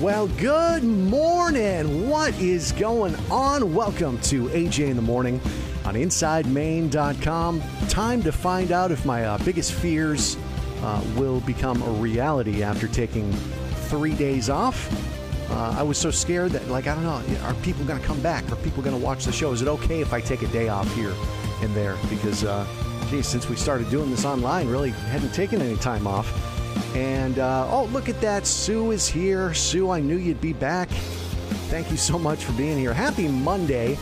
Well, 0.00 0.28
good 0.28 0.84
morning. 0.84 2.08
What 2.08 2.32
is 2.38 2.70
going 2.70 3.16
on? 3.32 3.74
Welcome 3.74 4.20
to 4.20 4.44
AJ 4.50 4.90
in 4.90 4.94
the 4.94 5.02
Morning 5.02 5.40
on 5.84 5.94
InsideMaine.com. 5.94 7.62
Time 7.88 8.22
to 8.22 8.30
find 8.30 8.70
out 8.70 8.92
if 8.92 9.04
my 9.04 9.24
uh, 9.24 9.38
biggest 9.38 9.72
fears 9.72 10.36
uh, 10.82 11.02
will 11.16 11.40
become 11.40 11.82
a 11.82 11.90
reality 11.90 12.62
after 12.62 12.86
taking 12.86 13.32
three 13.88 14.14
days 14.14 14.48
off. 14.48 14.88
Uh, 15.50 15.74
I 15.76 15.82
was 15.82 15.98
so 15.98 16.12
scared 16.12 16.52
that, 16.52 16.68
like, 16.68 16.86
I 16.86 16.94
don't 16.94 17.02
know, 17.02 17.40
are 17.42 17.54
people 17.54 17.84
going 17.84 18.00
to 18.00 18.06
come 18.06 18.20
back? 18.20 18.48
Are 18.52 18.56
people 18.56 18.84
going 18.84 18.96
to 18.96 19.04
watch 19.04 19.24
the 19.24 19.32
show? 19.32 19.50
Is 19.50 19.62
it 19.62 19.68
okay 19.68 20.00
if 20.00 20.12
I 20.12 20.20
take 20.20 20.42
a 20.42 20.48
day 20.48 20.68
off 20.68 20.94
here 20.94 21.12
and 21.60 21.74
there? 21.74 21.96
Because, 22.08 22.44
uh, 22.44 22.64
geez, 23.10 23.26
since 23.26 23.48
we 23.48 23.56
started 23.56 23.90
doing 23.90 24.12
this 24.12 24.24
online, 24.24 24.68
really 24.68 24.90
hadn't 24.90 25.34
taken 25.34 25.60
any 25.60 25.76
time 25.78 26.06
off. 26.06 26.57
And 26.94 27.38
uh, 27.38 27.68
oh, 27.70 27.84
look 27.86 28.08
at 28.08 28.20
that. 28.20 28.46
Sue 28.46 28.92
is 28.92 29.08
here. 29.08 29.52
Sue, 29.54 29.90
I 29.90 30.00
knew 30.00 30.16
you'd 30.16 30.40
be 30.40 30.52
back. 30.52 30.88
Thank 31.68 31.90
you 31.90 31.96
so 31.96 32.18
much 32.18 32.44
for 32.44 32.52
being 32.52 32.78
here. 32.78 32.94
Happy 32.94 33.28
Monday 33.28 33.98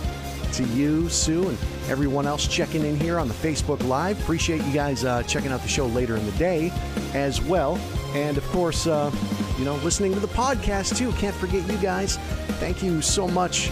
to 0.52 0.64
you, 0.68 1.08
Sue, 1.08 1.48
and 1.48 1.58
everyone 1.88 2.27
else 2.27 2.46
checking 2.46 2.84
in 2.84 2.98
here 2.98 3.18
on 3.18 3.28
the 3.28 3.34
Facebook 3.34 3.82
Live. 3.86 4.20
Appreciate 4.22 4.62
you 4.62 4.72
guys 4.72 5.04
uh, 5.04 5.22
checking 5.24 5.50
out 5.50 5.62
the 5.62 5.68
show 5.68 5.86
later 5.86 6.16
in 6.16 6.24
the 6.24 6.32
day 6.38 6.72
as 7.12 7.42
well. 7.42 7.77
And 8.14 8.38
of 8.38 8.46
course, 8.48 8.86
uh, 8.86 9.10
you 9.58 9.64
know, 9.64 9.74
listening 9.77 10.14
to 10.14 10.20
the 10.20 10.28
podcast 10.28 10.96
too. 10.96 11.10
Can't 11.12 11.34
forget 11.34 11.68
you 11.68 11.77
guys. 11.78 12.16
Thank 12.58 12.82
you 12.82 13.02
so 13.02 13.27
much 13.27 13.68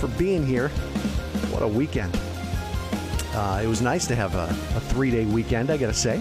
for 0.00 0.08
being 0.08 0.44
here. 0.44 0.68
What 1.50 1.62
a 1.62 1.68
weekend. 1.68 2.18
Uh, 3.34 3.60
it 3.62 3.68
was 3.68 3.80
nice 3.80 4.06
to 4.08 4.16
have 4.16 4.34
a, 4.34 4.46
a 4.76 4.80
three 4.80 5.12
day 5.12 5.24
weekend, 5.24 5.70
I 5.70 5.76
gotta 5.76 5.94
say 5.94 6.20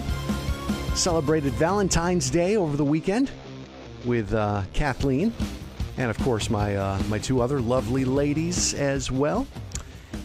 celebrated 0.98 1.54
Valentine's 1.54 2.32
Day 2.32 2.58
over 2.58 2.76
the 2.76 2.84
weekend 2.84 3.30
with 4.04 4.34
uh, 4.34 4.64
Kathleen, 4.74 5.32
and 5.96 6.09
of 6.09 6.17
course 6.20 6.50
my 6.50 6.76
uh, 6.76 7.00
my 7.08 7.20
two 7.20 7.40
other 7.40 7.62
lovely 7.62 8.03
ladies 8.03 8.73
as 8.73 9.12
well. 9.12 9.45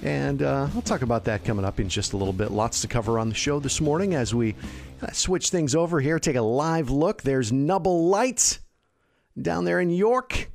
And 0.02 0.42
uh, 0.42 0.68
I'll 0.74 0.80
talk 0.80 1.02
about 1.02 1.24
that 1.24 1.44
coming 1.44 1.66
up 1.66 1.78
in 1.78 1.90
just 1.90 2.14
a 2.14 2.16
little 2.16 2.32
bit. 2.32 2.50
Lots 2.50 2.80
to 2.80 2.88
cover 2.88 3.18
on 3.18 3.28
the 3.28 3.34
show 3.34 3.60
this 3.60 3.82
morning 3.82 4.14
as 4.14 4.34
we 4.34 4.54
switch 5.12 5.50
things 5.50 5.74
over 5.74 6.00
here. 6.00 6.18
Take 6.18 6.36
a 6.36 6.42
live 6.42 6.88
look. 6.88 7.20
There's 7.20 7.52
Nubble 7.52 8.08
Lights 8.08 8.60
down 9.40 9.66
there 9.66 9.78
in 9.78 9.90
York, 9.90 10.50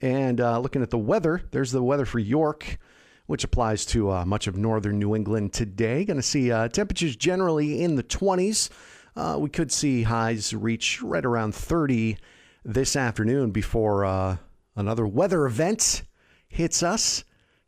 and 0.00 0.40
uh, 0.40 0.58
looking 0.58 0.82
at 0.82 0.90
the 0.90 0.98
weather. 0.98 1.42
There's 1.52 1.70
the 1.70 1.82
weather 1.82 2.06
for 2.06 2.18
York 2.18 2.78
which 3.26 3.44
applies 3.44 3.86
to 3.86 4.10
uh, 4.10 4.24
much 4.26 4.48
of 4.48 4.56
northern 4.56 4.98
New 4.98 5.14
England 5.14 5.52
today. 5.52 6.04
Going 6.04 6.16
to 6.18 6.22
see 6.22 6.50
uh, 6.50 6.68
temperatures 6.68 7.14
generally 7.14 7.82
in 7.82 7.94
the 7.94 8.02
20s. 8.02 8.68
Uh, 9.14 9.36
we 9.38 9.48
could 9.48 9.70
see 9.70 10.02
highs 10.02 10.54
reach 10.54 11.02
right 11.02 11.24
around 11.24 11.54
30 11.54 12.16
this 12.64 12.96
afternoon 12.96 13.50
before 13.50 14.04
uh, 14.04 14.36
another 14.76 15.06
weather 15.06 15.46
event 15.46 16.02
hits 16.48 16.82
us 16.82 17.24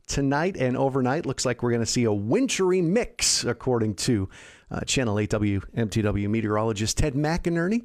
tonight 0.06 0.56
and 0.56 0.76
overnight. 0.76 1.26
Looks 1.26 1.44
like 1.44 1.62
we're 1.62 1.70
going 1.70 1.80
to 1.80 1.86
see 1.86 2.04
a 2.04 2.12
wintry 2.12 2.80
mix, 2.80 3.44
according 3.44 3.94
to 3.96 4.28
uh, 4.70 4.80
Channel 4.80 5.18
8 5.18 5.30
WMTW 5.30 6.28
meteorologist 6.28 6.98
Ted 6.98 7.14
McInerney. 7.14 7.84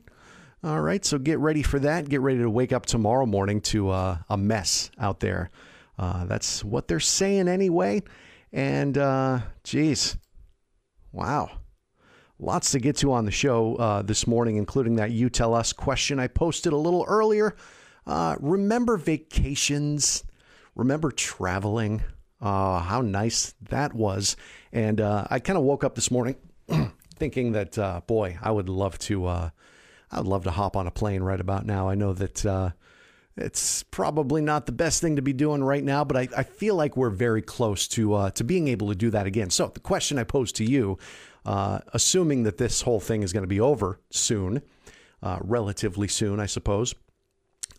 All 0.63 0.81
right, 0.81 1.03
so 1.05 1.17
get 1.17 1.39
ready 1.39 1.63
for 1.63 1.79
that. 1.79 2.09
Get 2.09 2.19
ready 2.21 2.39
to 2.39 2.49
wake 2.49 2.73
up 2.73 2.85
tomorrow 2.85 3.25
morning 3.25 3.61
to 3.61 3.89
uh, 3.89 4.17
a 4.29 4.37
mess 4.37 4.91
out 4.99 5.21
there. 5.21 5.51
Uh, 5.97 6.25
that's 6.25 6.63
what 6.63 6.87
they're 6.87 6.99
saying 6.99 7.47
anyway. 7.47 8.03
And, 8.51 8.97
uh, 8.97 9.39
geez, 9.63 10.17
wow. 11.11 11.58
Lots 12.41 12.71
to 12.71 12.79
get 12.79 12.95
to 12.97 13.11
on 13.11 13.25
the 13.25 13.31
show 13.31 13.75
uh, 13.75 14.01
this 14.01 14.25
morning, 14.25 14.55
including 14.55 14.95
that 14.95 15.11
You 15.11 15.29
Tell 15.29 15.53
Us 15.53 15.73
question 15.73 16.19
I 16.19 16.27
posted 16.27 16.71
a 16.71 16.77
little 16.77 17.03
earlier. 17.05 17.53
Uh, 18.07 18.37
remember 18.39 18.95
vacations? 18.95 20.23
Remember 20.73 21.11
traveling? 21.11 22.01
Uh, 22.39 22.79
how 22.79 23.01
nice 23.01 23.55
that 23.63 23.93
was. 23.93 24.37
And 24.71 25.01
uh, 25.01 25.27
I 25.29 25.39
kind 25.39 25.57
of 25.57 25.65
woke 25.65 25.83
up 25.83 25.95
this 25.95 26.09
morning 26.11 26.37
thinking 27.15 27.51
that, 27.51 27.77
uh, 27.77 27.99
boy, 28.07 28.37
I 28.41 28.51
would 28.51 28.69
love 28.69 28.97
to. 28.99 29.25
Uh, 29.25 29.49
I 30.09 30.19
would 30.19 30.27
love 30.27 30.45
to 30.45 30.51
hop 30.51 30.77
on 30.77 30.87
a 30.87 30.91
plane 30.91 31.21
right 31.21 31.41
about 31.41 31.65
now. 31.65 31.89
I 31.89 31.95
know 31.95 32.13
that 32.13 32.45
it's 33.39 33.83
probably 33.83 34.41
not 34.41 34.65
the 34.65 34.71
best 34.71 35.01
thing 35.01 35.15
to 35.15 35.21
be 35.21 35.33
doing 35.33 35.63
right 35.63 35.83
now, 35.83 36.03
but 36.03 36.17
I, 36.17 36.27
I 36.35 36.43
feel 36.43 36.75
like 36.75 36.97
we're 36.97 37.09
very 37.09 37.41
close 37.41 37.87
to 37.89 38.13
uh, 38.13 38.31
to 38.31 38.43
being 38.43 38.67
able 38.67 38.89
to 38.89 38.95
do 38.95 39.09
that 39.11 39.27
again. 39.27 39.49
So 39.49 39.67
the 39.67 39.79
question 39.79 40.17
I 40.17 40.23
pose 40.23 40.51
to 40.53 40.65
you 40.65 40.97
uh, 41.49 41.79
assuming 41.93 42.43
that 42.43 42.59
this 42.59 42.83
whole 42.83 42.99
thing 42.99 43.23
is 43.23 43.33
going 43.33 43.41
to 43.41 43.47
be 43.47 43.59
over 43.59 43.99
soon, 44.11 44.61
uh, 45.23 45.39
relatively 45.41 46.07
soon, 46.07 46.39
I 46.39 46.45
suppose. 46.45 46.93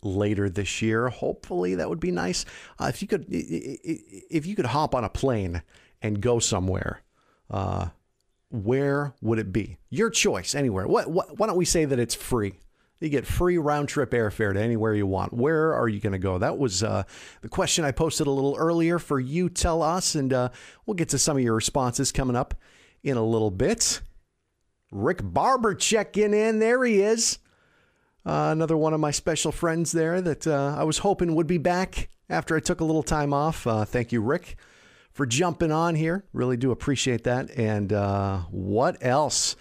Later 0.03 0.49
this 0.49 0.81
year, 0.81 1.07
hopefully 1.07 1.75
that 1.75 1.87
would 1.87 2.01
be 2.01 2.11
nice. 2.11 2.43
Uh, 2.77 2.87
if 2.87 3.01
you 3.01 3.07
could, 3.07 3.27
if 3.29 4.45
you 4.45 4.57
could 4.57 4.65
hop 4.65 4.93
on 4.93 5.05
a 5.05 5.09
plane 5.09 5.61
and 6.01 6.19
go 6.19 6.37
somewhere, 6.37 7.01
uh, 7.49 7.87
where 8.49 9.13
would 9.21 9.39
it 9.39 9.53
be? 9.53 9.77
Your 9.89 10.09
choice, 10.09 10.53
anywhere. 10.53 10.85
What, 10.85 11.09
what, 11.09 11.39
why 11.39 11.47
don't 11.47 11.55
we 11.55 11.63
say 11.63 11.85
that 11.85 11.97
it's 11.97 12.15
free? 12.15 12.59
You 12.99 13.07
get 13.07 13.25
free 13.25 13.57
round 13.57 13.87
trip 13.87 14.11
airfare 14.11 14.53
to 14.53 14.59
anywhere 14.59 14.93
you 14.93 15.07
want. 15.07 15.31
Where 15.31 15.73
are 15.73 15.87
you 15.87 16.01
going 16.01 16.11
to 16.11 16.19
go? 16.19 16.37
That 16.37 16.57
was 16.57 16.83
uh, 16.83 17.03
the 17.41 17.49
question 17.49 17.85
I 17.85 17.91
posted 17.91 18.27
a 18.27 18.31
little 18.31 18.57
earlier 18.59 18.99
for 18.99 19.17
you. 19.17 19.47
Tell 19.47 19.81
us, 19.81 20.13
and 20.13 20.33
uh, 20.33 20.49
we'll 20.85 20.95
get 20.95 21.07
to 21.09 21.17
some 21.17 21.37
of 21.37 21.43
your 21.43 21.55
responses 21.55 22.11
coming 22.11 22.35
up 22.35 22.53
in 23.03 23.17
a 23.17 23.23
little 23.23 23.51
bit. 23.51 24.01
Rick 24.91 25.19
Barber 25.23 25.73
checking 25.73 26.33
in. 26.33 26.59
There 26.59 26.83
he 26.83 27.01
is. 27.01 27.39
Uh, 28.25 28.49
another 28.51 28.77
one 28.77 28.93
of 28.93 28.99
my 28.99 29.11
special 29.11 29.51
friends 29.51 29.91
there 29.91 30.21
that 30.21 30.45
uh, 30.45 30.75
I 30.77 30.83
was 30.83 30.99
hoping 30.99 31.33
would 31.35 31.47
be 31.47 31.57
back 31.57 32.09
after 32.29 32.55
I 32.55 32.59
took 32.59 32.81
a 32.81 32.85
little 32.85 33.03
time 33.03 33.33
off. 33.33 33.65
Uh, 33.65 33.83
thank 33.85 34.11
you, 34.11 34.21
Rick, 34.21 34.57
for 35.11 35.25
jumping 35.25 35.71
on 35.71 35.95
here. 35.95 36.25
Really 36.33 36.57
do 36.57 36.71
appreciate 36.71 37.23
that. 37.23 37.49
And 37.57 37.91
uh, 37.91 38.41
what 38.51 38.97
else? 39.01 39.55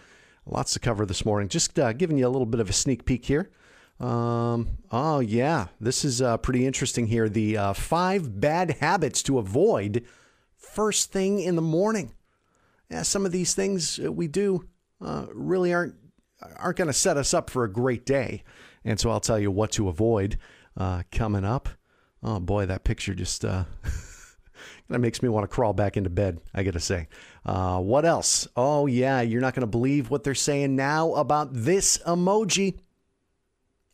Lots 0.44 0.72
to 0.74 0.80
cover 0.80 1.06
this 1.06 1.24
morning. 1.24 1.48
Just 1.48 1.78
uh, 1.78 1.92
giving 1.92 2.18
you 2.18 2.26
a 2.26 2.28
little 2.28 2.46
bit 2.46 2.60
of 2.60 2.68
a 2.68 2.74
sneak 2.74 3.04
peek 3.04 3.24
here. 3.24 3.50
Um, 3.98 4.78
oh, 4.90 5.20
yeah, 5.20 5.68
this 5.80 6.04
is 6.04 6.20
uh, 6.20 6.38
pretty 6.38 6.66
interesting 6.66 7.06
here. 7.06 7.28
The 7.28 7.72
five 7.74 8.40
bad 8.40 8.78
habits 8.80 9.22
to 9.24 9.38
avoid 9.38 10.04
first 10.56 11.12
thing 11.12 11.40
in 11.40 11.56
the 11.56 11.62
morning 11.62 12.12
yeah, 12.90 13.02
some 13.02 13.24
of 13.24 13.32
these 13.32 13.54
things 13.54 13.98
we 13.98 14.26
do 14.26 14.64
uh, 15.00 15.26
really 15.32 15.72
aren't 15.72 15.94
aren't 16.56 16.78
going 16.78 16.88
to 16.88 16.94
set 16.94 17.16
us 17.16 17.34
up 17.34 17.50
for 17.50 17.64
a 17.64 17.72
great 17.72 18.06
day. 18.06 18.42
And 18.84 18.98
so 18.98 19.10
I'll 19.10 19.20
tell 19.20 19.38
you 19.38 19.50
what 19.50 19.72
to 19.72 19.88
avoid 19.88 20.38
uh, 20.76 21.02
coming 21.12 21.44
up. 21.44 21.68
Oh 22.22 22.40
boy, 22.40 22.66
that 22.66 22.84
picture 22.84 23.14
just 23.14 23.44
uh, 23.44 23.64
that 24.88 24.98
makes 24.98 25.22
me 25.22 25.28
want 25.28 25.44
to 25.44 25.54
crawl 25.54 25.72
back 25.72 25.96
into 25.96 26.10
bed. 26.10 26.40
I 26.54 26.62
got 26.62 26.74
to 26.74 26.80
say. 26.80 27.08
Uh, 27.44 27.78
what 27.80 28.04
else? 28.04 28.48
Oh 28.56 28.86
yeah, 28.86 29.20
you're 29.20 29.40
not 29.40 29.54
going 29.54 29.62
to 29.62 29.66
believe 29.66 30.10
what 30.10 30.24
they're 30.24 30.34
saying 30.34 30.76
now 30.76 31.14
about 31.14 31.50
this 31.52 31.98
emoji. 32.06 32.78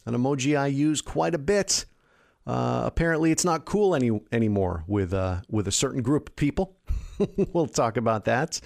An 0.07 0.15
emoji 0.15 0.59
I 0.59 0.69
use 0.69 1.01
quite 1.03 1.35
a 1.35 1.39
bit. 1.39 1.85
Uh, 2.47 2.83
apparently, 2.85 3.33
it's 3.33 3.45
not 3.45 3.65
cool 3.65 3.95
any 3.95 4.21
anymore 4.31 4.85
with 4.87 5.13
uh, 5.13 5.41
with 5.51 5.67
a 5.67 5.73
certain 5.73 6.03
group 6.03 6.31
of 6.31 6.37
people. 6.37 6.76
we'll 7.53 7.67
talk 7.67 7.97
about 7.97 8.25
that, 8.25 8.61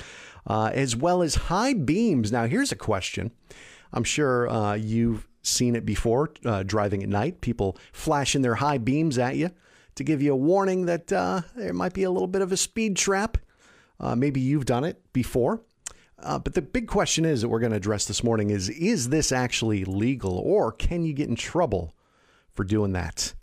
uh, 0.47 0.71
as 0.73 0.97
well 0.97 1.23
as 1.23 1.35
high 1.35 1.75
beams. 1.75 2.33
Now, 2.33 2.47
here's 2.47 2.73
a 2.73 2.77
question. 2.77 3.31
I'm 3.93 4.05
sure 4.05 4.49
uh, 4.49 4.75
you've 4.75 5.29
seen 5.43 5.75
it 5.75 5.85
before 5.85 6.33
uh, 6.45 6.63
driving 6.63 7.03
at 7.03 7.09
night. 7.09 7.41
People 7.41 7.77
flashing 7.93 8.43
their 8.43 8.57
high 8.57 8.79
beams 8.79 9.19
at 9.19 9.37
you 9.37 9.51
to 9.97 10.05
give 10.05 10.23
you 10.23 10.33
a 10.33 10.37
warning 10.37 10.87
that 10.87 11.13
uh, 11.13 11.43
there 11.57 11.73
might 11.73 11.93
be 11.93 12.05
a 12.05 12.11
little 12.11 12.29
bit 12.29 12.43
of 12.43 12.53
a 12.53 12.57
speed 12.57 12.97
trap. 12.97 13.39
maybe 14.17 14.41
you've 14.41 14.67
done 14.67 14.85
it 14.85 15.03
before. 15.13 15.63
but 16.23 16.55
the 16.55 16.63
big 16.63 16.87
question 16.87 17.25
is 17.25 17.41
that 17.41 17.49
we're 17.49 17.61
going 17.61 17.73
to 17.73 17.77
address 17.77 18.05
this 18.05 18.23
morning 18.23 18.51
is 18.51 18.69
is 18.69 19.09
this 19.09 19.33
actually 19.33 19.85
legal 19.85 20.39
or 20.39 20.73
can 20.73 21.05
you 21.05 21.13
get 21.13 21.29
in 21.29 21.37
trouble 21.37 21.95
for 22.53 22.65
doing 22.65 22.93
that? 22.93 23.35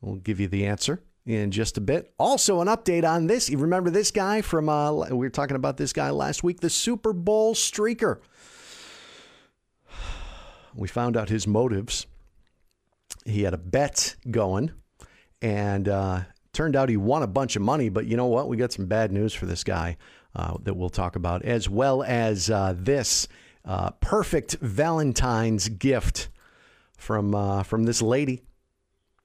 We'll 0.00 0.16
give 0.16 0.40
you 0.40 0.48
the 0.48 0.66
answer 0.66 1.02
in 1.26 1.50
just 1.50 1.76
a 1.76 1.80
bit. 1.80 2.12
Also, 2.18 2.60
an 2.60 2.68
update 2.68 3.08
on 3.08 3.26
this. 3.26 3.48
You 3.48 3.58
remember 3.58 3.90
this 3.90 4.10
guy 4.10 4.40
from, 4.40 4.68
uh, 4.68 4.92
we 5.10 5.16
were 5.16 5.30
talking 5.30 5.56
about 5.56 5.76
this 5.76 5.92
guy 5.92 6.10
last 6.10 6.42
week, 6.42 6.60
the 6.60 6.70
Super 6.70 7.12
Bowl 7.12 7.54
streaker. 7.54 8.18
We 10.74 10.88
found 10.88 11.16
out 11.16 11.28
his 11.28 11.46
motives. 11.46 12.06
He 13.24 13.42
had 13.42 13.54
a 13.54 13.58
bet 13.58 14.16
going, 14.30 14.72
and 15.42 15.88
uh, 15.88 16.20
turned 16.52 16.76
out 16.76 16.88
he 16.88 16.96
won 16.96 17.22
a 17.22 17.26
bunch 17.26 17.56
of 17.56 17.62
money. 17.62 17.88
But 17.88 18.06
you 18.06 18.16
know 18.16 18.26
what? 18.26 18.48
We 18.48 18.56
got 18.56 18.72
some 18.72 18.86
bad 18.86 19.12
news 19.12 19.34
for 19.34 19.46
this 19.46 19.64
guy 19.64 19.96
uh, 20.34 20.56
that 20.62 20.74
we'll 20.74 20.90
talk 20.90 21.16
about, 21.16 21.44
as 21.44 21.68
well 21.68 22.02
as 22.02 22.50
uh, 22.50 22.74
this 22.76 23.28
uh, 23.64 23.90
perfect 24.00 24.54
Valentine's 24.60 25.68
gift 25.68 26.28
from 26.96 27.34
uh, 27.34 27.62
from 27.62 27.84
this 27.84 28.00
lady 28.00 28.42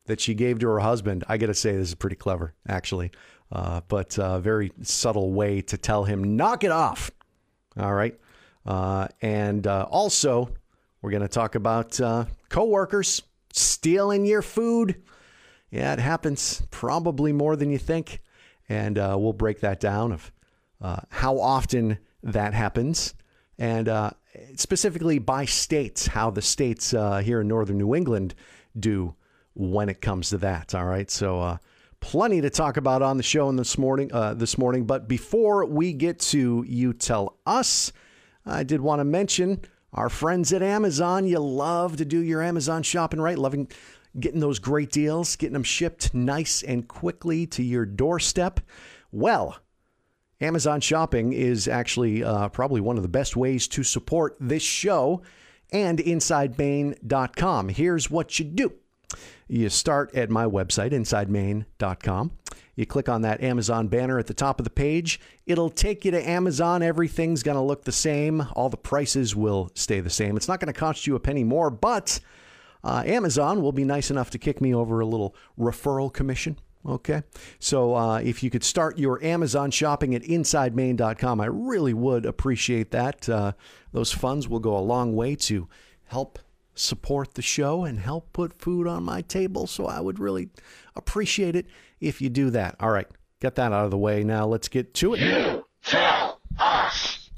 that 0.05 0.19
she 0.19 0.33
gave 0.33 0.59
to 0.59 0.67
her 0.67 0.79
husband. 0.79 1.23
I 1.27 1.37
got 1.37 1.47
to 1.47 1.53
say, 1.53 1.73
this 1.73 1.89
is 1.89 1.95
pretty 1.95 2.15
clever, 2.15 2.53
actually, 2.67 3.11
uh, 3.51 3.81
but 3.87 4.17
a 4.17 4.25
uh, 4.25 4.39
very 4.39 4.71
subtle 4.81 5.33
way 5.33 5.61
to 5.61 5.77
tell 5.77 6.03
him, 6.03 6.35
knock 6.35 6.63
it 6.63 6.71
off. 6.71 7.11
All 7.77 7.93
right. 7.93 8.17
Uh, 8.65 9.07
and 9.21 9.67
uh, 9.67 9.87
also, 9.89 10.49
we're 11.01 11.11
going 11.11 11.21
to 11.21 11.27
talk 11.27 11.55
about 11.55 11.99
uh, 11.99 12.25
coworkers 12.49 13.21
stealing 13.53 14.25
your 14.25 14.41
food. 14.41 15.03
Yeah, 15.71 15.93
it 15.93 15.99
happens 15.99 16.63
probably 16.71 17.33
more 17.33 17.55
than 17.55 17.69
you 17.69 17.77
think. 17.77 18.21
And 18.67 18.97
uh, 18.97 19.15
we'll 19.19 19.33
break 19.33 19.59
that 19.59 19.79
down 19.79 20.11
of 20.11 20.31
uh, 20.81 21.01
how 21.09 21.39
often 21.39 21.99
that 22.23 22.53
happens 22.53 23.13
and 23.59 24.11
specifically 24.55 25.19
by 25.19 25.45
states, 25.45 26.07
how 26.07 26.29
the 26.29 26.41
states 26.41 26.91
here 26.91 27.41
in 27.41 27.47
northern 27.47 27.77
New 27.77 27.95
England 27.95 28.33
do 28.77 29.15
when 29.55 29.89
it 29.89 30.01
comes 30.01 30.29
to 30.29 30.37
that. 30.39 30.75
All 30.75 30.85
right. 30.85 31.09
So, 31.09 31.41
uh, 31.41 31.57
plenty 31.99 32.41
to 32.41 32.49
talk 32.49 32.77
about 32.77 33.01
on 33.01 33.17
the 33.17 33.23
show 33.23 33.49
in 33.49 33.55
this 33.55 33.77
morning. 33.77 34.13
Uh, 34.13 34.33
this 34.33 34.57
morning, 34.57 34.85
but 34.85 35.07
before 35.07 35.65
we 35.65 35.93
get 35.93 36.19
to 36.19 36.63
you 36.67 36.93
tell 36.93 37.37
us, 37.45 37.91
I 38.45 38.63
did 38.63 38.81
want 38.81 38.99
to 38.99 39.05
mention 39.05 39.61
our 39.93 40.09
friends 40.09 40.53
at 40.53 40.61
Amazon. 40.61 41.25
You 41.25 41.39
love 41.39 41.97
to 41.97 42.05
do 42.05 42.19
your 42.19 42.43
Amazon 42.43 42.83
shopping, 42.83 43.19
right? 43.19 43.37
Loving 43.37 43.69
getting 44.19 44.39
those 44.39 44.59
great 44.59 44.91
deals, 44.91 45.35
getting 45.35 45.53
them 45.53 45.63
shipped 45.63 46.13
nice 46.13 46.63
and 46.63 46.87
quickly 46.87 47.45
to 47.47 47.63
your 47.63 47.85
doorstep. 47.85 48.59
Well, 49.11 49.57
Amazon 50.41 50.81
shopping 50.81 51.33
is 51.33 51.67
actually 51.67 52.23
uh, 52.23 52.49
probably 52.49 52.81
one 52.81 52.97
of 52.97 53.03
the 53.03 53.09
best 53.09 53.35
ways 53.35 53.67
to 53.69 53.83
support 53.83 54.35
this 54.39 54.63
show 54.63 55.21
and 55.71 55.99
InsideMaine.com. 55.99 57.69
Here's 57.69 58.11
what 58.11 58.37
you 58.39 58.45
do 58.45 58.73
you 59.47 59.69
start 59.69 60.13
at 60.15 60.29
my 60.29 60.45
website, 60.45 60.91
insidemaine.com. 60.91 62.31
You 62.75 62.85
click 62.85 63.07
on 63.07 63.21
that 63.21 63.41
Amazon 63.41 63.87
banner 63.87 64.19
at 64.19 64.27
the 64.27 64.33
top 64.33 64.59
of 64.59 64.63
the 64.63 64.69
page. 64.69 65.19
It'll 65.45 65.69
take 65.69 66.03
you 66.03 66.11
to 66.11 66.29
Amazon. 66.29 66.83
Everything's 66.83 67.43
going 67.43 67.55
to 67.55 67.61
look 67.61 67.85
the 67.85 67.91
same. 67.91 68.47
All 68.53 68.69
the 68.69 68.77
prices 68.77 69.35
will 69.35 69.71
stay 69.75 70.01
the 70.01 70.09
same. 70.09 70.35
It's 70.35 70.47
not 70.47 70.59
going 70.59 70.73
to 70.73 70.79
cost 70.79 71.07
you 71.07 71.15
a 71.15 71.19
penny 71.19 71.43
more, 71.43 71.69
but 71.69 72.19
uh, 72.83 73.03
Amazon 73.05 73.61
will 73.61 73.71
be 73.71 73.85
nice 73.85 74.11
enough 74.11 74.29
to 74.31 74.37
kick 74.37 74.61
me 74.61 74.73
over 74.73 74.99
a 74.99 75.05
little 75.05 75.35
referral 75.57 76.11
commission. 76.11 76.59
Okay. 76.85 77.23
So 77.59 77.95
uh, 77.95 78.19
if 78.19 78.43
you 78.43 78.49
could 78.49 78.63
start 78.63 78.99
your 78.99 79.23
Amazon 79.23 79.71
shopping 79.71 80.13
at 80.13 80.23
insidemaine.com, 80.23 81.41
I 81.41 81.47
really 81.47 81.93
would 81.93 82.25
appreciate 82.25 82.91
that. 82.91 83.27
Uh, 83.27 83.53
those 83.91 84.11
funds 84.11 84.47
will 84.47 84.59
go 84.59 84.77
a 84.77 84.79
long 84.79 85.15
way 85.15 85.35
to 85.35 85.67
help 86.05 86.37
support 86.75 87.33
the 87.33 87.41
show 87.41 87.83
and 87.83 87.99
help 87.99 88.31
put 88.33 88.59
food 88.59 88.87
on 88.87 89.03
my 89.03 89.21
table. 89.21 89.67
So 89.67 89.85
I 89.85 89.99
would 89.99 90.19
really 90.19 90.49
appreciate 90.95 91.55
it 91.55 91.67
if 91.99 92.21
you 92.21 92.29
do 92.29 92.49
that. 92.51 92.75
All 92.79 92.91
right. 92.91 93.07
Get 93.41 93.55
that 93.55 93.71
out 93.71 93.85
of 93.85 93.91
the 93.91 93.97
way. 93.97 94.23
Now 94.23 94.45
let's 94.45 94.67
get 94.67 94.93
to 94.95 95.13
it. 95.13 95.21
You 95.21 95.65
tell 95.83 96.39
us. 96.59 97.29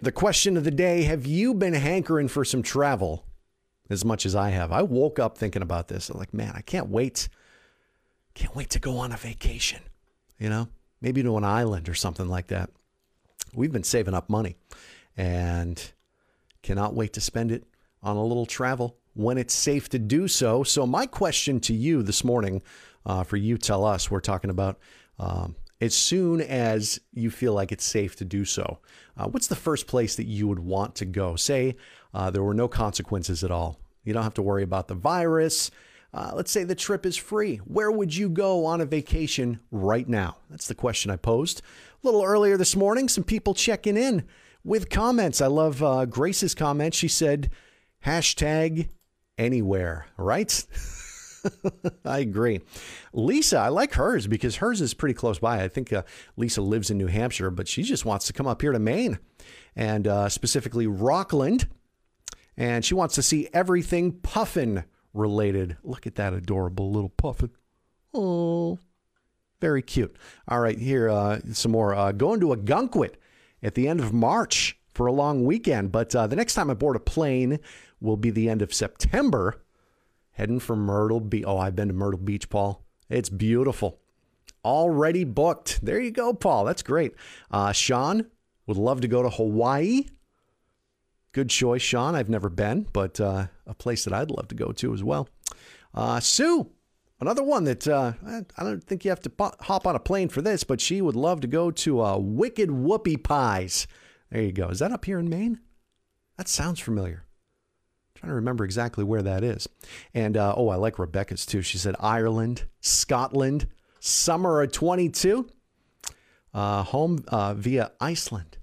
The 0.00 0.12
question 0.12 0.56
of 0.56 0.64
the 0.64 0.70
day 0.70 1.02
Have 1.02 1.26
you 1.26 1.54
been 1.54 1.74
hankering 1.74 2.28
for 2.28 2.44
some 2.44 2.62
travel 2.62 3.24
as 3.90 4.04
much 4.04 4.26
as 4.26 4.34
I 4.34 4.50
have? 4.50 4.72
I 4.72 4.82
woke 4.82 5.18
up 5.18 5.36
thinking 5.36 5.62
about 5.62 5.88
this. 5.88 6.08
I'm 6.08 6.18
like, 6.18 6.34
man, 6.34 6.52
I 6.54 6.62
can't 6.62 6.88
wait 6.88 7.28
can't 8.34 8.56
wait 8.56 8.70
to 8.70 8.78
go 8.78 8.98
on 8.98 9.12
a 9.12 9.16
vacation, 9.16 9.82
you 10.38 10.48
know, 10.48 10.68
maybe 11.00 11.22
to 11.22 11.36
an 11.36 11.44
island 11.44 11.88
or 11.88 11.94
something 11.94 12.28
like 12.28 12.48
that. 12.48 12.70
We've 13.54 13.72
been 13.72 13.84
saving 13.84 14.14
up 14.14 14.30
money 14.30 14.56
and 15.16 15.92
cannot 16.62 16.94
wait 16.94 17.12
to 17.14 17.20
spend 17.20 17.52
it 17.52 17.64
on 18.02 18.16
a 18.16 18.24
little 18.24 18.46
travel 18.46 18.96
when 19.14 19.38
it's 19.38 19.54
safe 19.54 19.88
to 19.90 19.98
do 19.98 20.28
so. 20.28 20.62
So, 20.62 20.86
my 20.86 21.06
question 21.06 21.60
to 21.60 21.74
you 21.74 22.02
this 22.02 22.24
morning, 22.24 22.62
uh, 23.04 23.24
for 23.24 23.36
you 23.36 23.58
tell 23.58 23.84
us, 23.84 24.10
we're 24.10 24.20
talking 24.20 24.50
about 24.50 24.78
um, 25.18 25.56
as 25.80 25.94
soon 25.94 26.40
as 26.40 27.00
you 27.12 27.30
feel 27.30 27.52
like 27.54 27.72
it's 27.72 27.84
safe 27.84 28.16
to 28.16 28.24
do 28.24 28.44
so, 28.44 28.78
uh, 29.16 29.26
what's 29.26 29.48
the 29.48 29.56
first 29.56 29.86
place 29.86 30.16
that 30.16 30.26
you 30.26 30.46
would 30.48 30.60
want 30.60 30.94
to 30.96 31.04
go? 31.04 31.36
Say 31.36 31.76
uh, 32.14 32.30
there 32.30 32.42
were 32.42 32.54
no 32.54 32.68
consequences 32.68 33.42
at 33.42 33.50
all. 33.50 33.78
You 34.04 34.12
don't 34.12 34.22
have 34.22 34.34
to 34.34 34.42
worry 34.42 34.62
about 34.62 34.88
the 34.88 34.94
virus. 34.94 35.70
Uh, 36.14 36.30
let's 36.34 36.50
say 36.50 36.62
the 36.62 36.74
trip 36.74 37.06
is 37.06 37.16
free. 37.16 37.56
Where 37.58 37.90
would 37.90 38.14
you 38.14 38.28
go 38.28 38.66
on 38.66 38.80
a 38.80 38.86
vacation 38.86 39.60
right 39.70 40.08
now? 40.08 40.36
That's 40.50 40.68
the 40.68 40.74
question 40.74 41.10
I 41.10 41.16
posed. 41.16 41.62
A 42.02 42.06
little 42.06 42.22
earlier 42.22 42.56
this 42.56 42.76
morning, 42.76 43.08
some 43.08 43.24
people 43.24 43.54
checking 43.54 43.96
in 43.96 44.24
with 44.64 44.90
comments. 44.90 45.40
I 45.40 45.46
love 45.46 45.82
uh, 45.82 46.04
Grace's 46.04 46.54
comment. 46.54 46.94
She 46.94 47.08
said, 47.08 47.50
hashtag 48.04 48.88
anywhere, 49.38 50.06
right? 50.16 50.64
I 52.04 52.18
agree. 52.20 52.60
Lisa, 53.12 53.58
I 53.58 53.68
like 53.68 53.94
hers 53.94 54.26
because 54.26 54.56
hers 54.56 54.80
is 54.80 54.94
pretty 54.94 55.14
close 55.14 55.38
by. 55.38 55.62
I 55.62 55.68
think 55.68 55.92
uh, 55.92 56.02
Lisa 56.36 56.62
lives 56.62 56.90
in 56.90 56.98
New 56.98 57.08
Hampshire, 57.08 57.50
but 57.50 57.68
she 57.68 57.82
just 57.82 58.04
wants 58.04 58.26
to 58.26 58.32
come 58.32 58.46
up 58.46 58.62
here 58.62 58.72
to 58.72 58.78
Maine 58.78 59.18
and 59.74 60.06
uh, 60.06 60.28
specifically 60.28 60.86
Rockland. 60.86 61.68
And 62.56 62.84
she 62.84 62.94
wants 62.94 63.14
to 63.14 63.22
see 63.22 63.48
everything 63.52 64.12
puffin 64.12 64.84
related. 65.14 65.76
Look 65.82 66.06
at 66.06 66.16
that 66.16 66.34
adorable 66.34 66.90
little 66.90 67.08
puffin. 67.10 67.50
Oh, 68.14 68.78
very 69.60 69.82
cute. 69.82 70.14
All 70.48 70.60
right, 70.60 70.78
here, 70.78 71.08
uh, 71.08 71.40
some 71.52 71.72
more. 71.72 71.94
Uh, 71.94 72.12
going 72.12 72.40
to 72.40 72.48
Ogunquit 72.48 73.14
at 73.62 73.74
the 73.74 73.88
end 73.88 74.00
of 74.00 74.12
March 74.12 74.78
for 74.92 75.06
a 75.06 75.12
long 75.12 75.44
weekend, 75.44 75.92
but 75.92 76.14
uh, 76.14 76.26
the 76.26 76.36
next 76.36 76.54
time 76.54 76.70
I 76.70 76.74
board 76.74 76.96
a 76.96 77.00
plane 77.00 77.58
will 78.00 78.16
be 78.16 78.30
the 78.30 78.48
end 78.48 78.62
of 78.62 78.74
September. 78.74 79.62
Heading 80.32 80.60
for 80.60 80.76
Myrtle 80.76 81.20
Beach. 81.20 81.44
Oh, 81.46 81.58
I've 81.58 81.76
been 81.76 81.88
to 81.88 81.94
Myrtle 81.94 82.20
Beach, 82.20 82.48
Paul. 82.48 82.82
It's 83.10 83.28
beautiful. 83.28 84.00
Already 84.64 85.24
booked. 85.24 85.84
There 85.84 86.00
you 86.00 86.10
go, 86.10 86.32
Paul. 86.32 86.64
That's 86.64 86.82
great. 86.82 87.14
Uh, 87.50 87.72
Sean 87.72 88.26
would 88.66 88.78
love 88.78 89.02
to 89.02 89.08
go 89.08 89.22
to 89.22 89.28
Hawaii. 89.28 90.06
Good 91.32 91.50
choice, 91.50 91.82
Sean. 91.82 92.14
I've 92.14 92.28
never 92.28 92.48
been, 92.48 92.86
but 92.92 93.20
uh, 93.20 93.46
a 93.66 93.74
place 93.74 94.04
that 94.04 94.12
I'd 94.12 94.30
love 94.30 94.48
to 94.48 94.54
go 94.54 94.72
to 94.72 94.94
as 94.94 95.02
well. 95.02 95.28
Uh, 95.94 96.20
Sue, 96.20 96.70
another 97.20 97.42
one 97.42 97.64
that 97.64 97.86
uh, 97.88 98.12
I 98.26 98.62
don't 98.62 98.82
think 98.84 99.04
you 99.04 99.10
have 99.10 99.20
to 99.20 99.32
hop 99.60 99.86
on 99.86 99.96
a 99.96 100.00
plane 100.00 100.28
for 100.28 100.42
this, 100.42 100.64
but 100.64 100.80
she 100.80 101.00
would 101.00 101.16
love 101.16 101.40
to 101.40 101.48
go 101.48 101.70
to 101.70 102.02
uh, 102.02 102.18
Wicked 102.18 102.70
Whoopie 102.70 103.22
Pies. 103.22 103.86
There 104.32 104.40
you 104.40 104.52
go. 104.52 104.68
Is 104.68 104.78
that 104.78 104.92
up 104.92 105.04
here 105.04 105.18
in 105.18 105.28
Maine? 105.28 105.60
That 106.38 106.48
sounds 106.48 106.80
familiar. 106.80 107.26
I'm 107.26 108.20
trying 108.20 108.30
to 108.30 108.36
remember 108.36 108.64
exactly 108.64 109.04
where 109.04 109.20
that 109.20 109.44
is. 109.44 109.68
And 110.14 110.38
uh, 110.38 110.54
oh, 110.56 110.70
I 110.70 110.76
like 110.76 110.98
Rebecca's 110.98 111.44
too. 111.44 111.60
She 111.60 111.76
said 111.76 111.96
Ireland, 112.00 112.64
Scotland, 112.80 113.68
summer 114.00 114.62
of 114.62 114.72
22, 114.72 115.50
uh, 116.54 116.82
home 116.82 117.22
uh, 117.28 117.52
via 117.52 117.92
Iceland. 118.00 118.56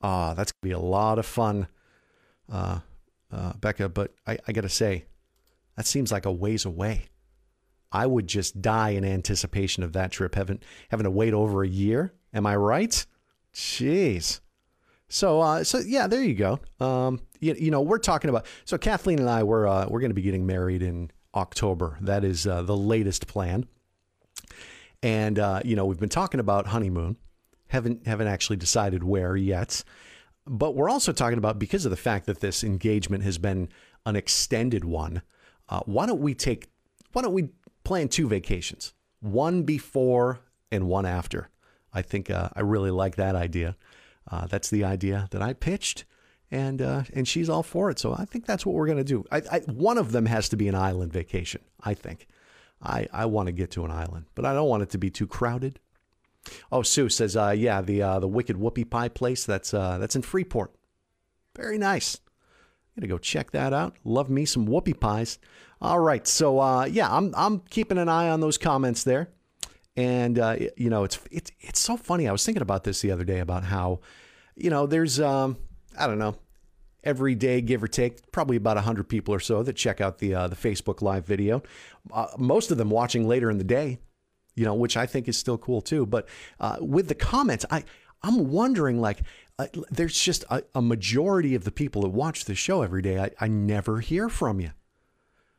Ah, 0.00 0.32
that's 0.32 0.52
going 0.52 0.70
to 0.70 0.78
be 0.78 0.82
a 0.82 0.88
lot 0.88 1.18
of 1.18 1.26
fun 1.26 1.68
uh, 2.50 2.78
uh, 3.30 3.52
Becca, 3.60 3.90
but 3.90 4.14
I, 4.26 4.38
I 4.48 4.52
got 4.52 4.62
to 4.62 4.70
say, 4.70 5.04
that 5.76 5.86
seems 5.86 6.12
like 6.12 6.24
a 6.24 6.32
ways 6.32 6.64
away. 6.64 7.08
I 7.92 8.06
would 8.06 8.26
just 8.26 8.62
die 8.62 8.90
in 8.90 9.04
anticipation 9.04 9.82
of 9.82 9.92
that 9.92 10.12
trip, 10.12 10.34
having 10.34 10.60
having 10.88 11.04
to 11.04 11.10
wait 11.10 11.34
over 11.34 11.62
a 11.62 11.68
year. 11.68 12.14
Am 12.32 12.46
I 12.46 12.56
right? 12.56 13.04
Jeez. 13.52 14.40
So, 15.14 15.40
uh, 15.40 15.62
so 15.62 15.78
yeah, 15.78 16.08
there 16.08 16.24
you 16.24 16.34
go. 16.34 16.58
Um, 16.80 17.20
you, 17.38 17.54
you 17.54 17.70
know, 17.70 17.82
we're 17.82 17.98
talking 17.98 18.30
about. 18.30 18.46
So 18.64 18.76
Kathleen 18.76 19.20
and 19.20 19.30
I, 19.30 19.44
we're 19.44 19.64
uh, 19.64 19.86
we're 19.88 20.00
going 20.00 20.10
to 20.10 20.14
be 20.14 20.22
getting 20.22 20.44
married 20.44 20.82
in 20.82 21.12
October. 21.36 21.98
That 22.00 22.24
is 22.24 22.48
uh, 22.48 22.62
the 22.62 22.76
latest 22.76 23.28
plan. 23.28 23.68
And 25.04 25.38
uh, 25.38 25.60
you 25.64 25.76
know, 25.76 25.86
we've 25.86 26.00
been 26.00 26.08
talking 26.08 26.40
about 26.40 26.66
honeymoon. 26.66 27.16
Haven't 27.68 28.08
haven't 28.08 28.26
actually 28.26 28.56
decided 28.56 29.04
where 29.04 29.36
yet. 29.36 29.84
But 30.48 30.74
we're 30.74 30.90
also 30.90 31.12
talking 31.12 31.38
about 31.38 31.60
because 31.60 31.84
of 31.84 31.92
the 31.92 31.96
fact 31.96 32.26
that 32.26 32.40
this 32.40 32.64
engagement 32.64 33.22
has 33.22 33.38
been 33.38 33.68
an 34.04 34.16
extended 34.16 34.84
one. 34.84 35.22
Uh, 35.68 35.82
why 35.86 36.06
don't 36.06 36.22
we 36.22 36.34
take? 36.34 36.70
Why 37.12 37.22
don't 37.22 37.34
we 37.34 37.50
plan 37.84 38.08
two 38.08 38.26
vacations? 38.26 38.94
One 39.20 39.62
before 39.62 40.40
and 40.72 40.88
one 40.88 41.06
after. 41.06 41.50
I 41.92 42.02
think 42.02 42.30
uh, 42.30 42.48
I 42.56 42.62
really 42.62 42.90
like 42.90 43.14
that 43.14 43.36
idea. 43.36 43.76
Uh, 44.30 44.46
that's 44.46 44.70
the 44.70 44.84
idea 44.84 45.28
that 45.30 45.42
I 45.42 45.52
pitched, 45.52 46.04
and 46.50 46.80
uh, 46.80 47.02
and 47.12 47.28
she's 47.28 47.48
all 47.48 47.62
for 47.62 47.90
it. 47.90 47.98
So 47.98 48.14
I 48.14 48.24
think 48.24 48.46
that's 48.46 48.64
what 48.64 48.74
we're 48.74 48.86
going 48.86 48.98
to 48.98 49.04
do. 49.04 49.24
I, 49.30 49.42
I, 49.50 49.58
one 49.60 49.98
of 49.98 50.12
them 50.12 50.26
has 50.26 50.48
to 50.50 50.56
be 50.56 50.68
an 50.68 50.74
island 50.74 51.12
vacation. 51.12 51.62
I 51.82 51.94
think. 51.94 52.26
I, 52.82 53.08
I 53.12 53.26
want 53.26 53.46
to 53.46 53.52
get 53.52 53.70
to 53.72 53.84
an 53.84 53.90
island, 53.90 54.26
but 54.34 54.44
I 54.44 54.52
don't 54.52 54.68
want 54.68 54.82
it 54.82 54.90
to 54.90 54.98
be 54.98 55.10
too 55.10 55.26
crowded. 55.26 55.80
Oh, 56.70 56.82
Sue 56.82 57.08
says, 57.08 57.36
uh, 57.36 57.54
yeah, 57.56 57.80
the 57.80 58.02
uh, 58.02 58.18
the 58.18 58.28
Wicked 58.28 58.56
Whoopie 58.56 58.88
Pie 58.88 59.08
place 59.08 59.46
that's 59.46 59.72
uh, 59.72 59.98
that's 59.98 60.16
in 60.16 60.22
Freeport. 60.22 60.74
Very 61.56 61.78
nice. 61.78 62.20
I'm 62.96 63.00
gonna 63.00 63.08
go 63.08 63.18
check 63.18 63.50
that 63.52 63.72
out. 63.72 63.96
Love 64.04 64.30
me 64.30 64.44
some 64.44 64.68
whoopie 64.68 64.98
pies. 64.98 65.38
All 65.80 65.98
right, 65.98 66.26
so 66.26 66.60
uh, 66.60 66.84
yeah, 66.84 67.10
I'm 67.10 67.32
I'm 67.36 67.60
keeping 67.70 67.98
an 67.98 68.08
eye 68.08 68.28
on 68.28 68.40
those 68.40 68.58
comments 68.58 69.04
there, 69.04 69.30
and 69.96 70.38
uh, 70.38 70.56
you 70.76 70.90
know 70.90 71.04
it's 71.04 71.18
it's 71.30 71.50
it's 71.60 71.80
so 71.80 71.96
funny. 71.96 72.28
I 72.28 72.32
was 72.32 72.44
thinking 72.44 72.62
about 72.62 72.84
this 72.84 73.00
the 73.00 73.10
other 73.10 73.24
day 73.24 73.40
about 73.40 73.64
how, 73.64 74.00
you 74.56 74.70
know, 74.70 74.86
there's 74.86 75.20
um, 75.20 75.56
I 75.98 76.06
don't 76.06 76.18
know, 76.18 76.36
every 77.02 77.34
day, 77.34 77.60
give 77.60 77.82
or 77.82 77.88
take, 77.88 78.30
probably 78.32 78.56
about 78.56 78.76
100 78.76 79.08
people 79.08 79.34
or 79.34 79.40
so 79.40 79.62
that 79.62 79.74
check 79.74 80.00
out 80.00 80.18
the 80.18 80.34
uh, 80.34 80.48
the 80.48 80.56
Facebook 80.56 81.02
live 81.02 81.26
video. 81.26 81.62
Uh, 82.12 82.26
most 82.38 82.70
of 82.70 82.78
them 82.78 82.90
watching 82.90 83.26
later 83.26 83.50
in 83.50 83.58
the 83.58 83.64
day 83.64 83.98
you 84.54 84.64
know, 84.64 84.74
which 84.74 84.96
I 84.96 85.06
think 85.06 85.28
is 85.28 85.36
still 85.36 85.58
cool 85.58 85.80
too. 85.80 86.06
But 86.06 86.28
uh, 86.60 86.76
with 86.80 87.08
the 87.08 87.14
comments, 87.14 87.64
I 87.70 87.84
I'm 88.22 88.50
wondering 88.50 89.00
like. 89.00 89.22
Uh, 89.56 89.68
there's 89.88 90.18
just 90.18 90.44
a, 90.50 90.64
a, 90.74 90.82
majority 90.82 91.54
of 91.54 91.62
the 91.62 91.70
people 91.70 92.02
that 92.02 92.08
watch 92.08 92.44
the 92.44 92.56
show 92.56 92.82
every 92.82 93.00
day. 93.00 93.20
I, 93.20 93.30
I 93.38 93.46
never 93.46 94.00
hear 94.00 94.28
from 94.28 94.58
you. 94.58 94.72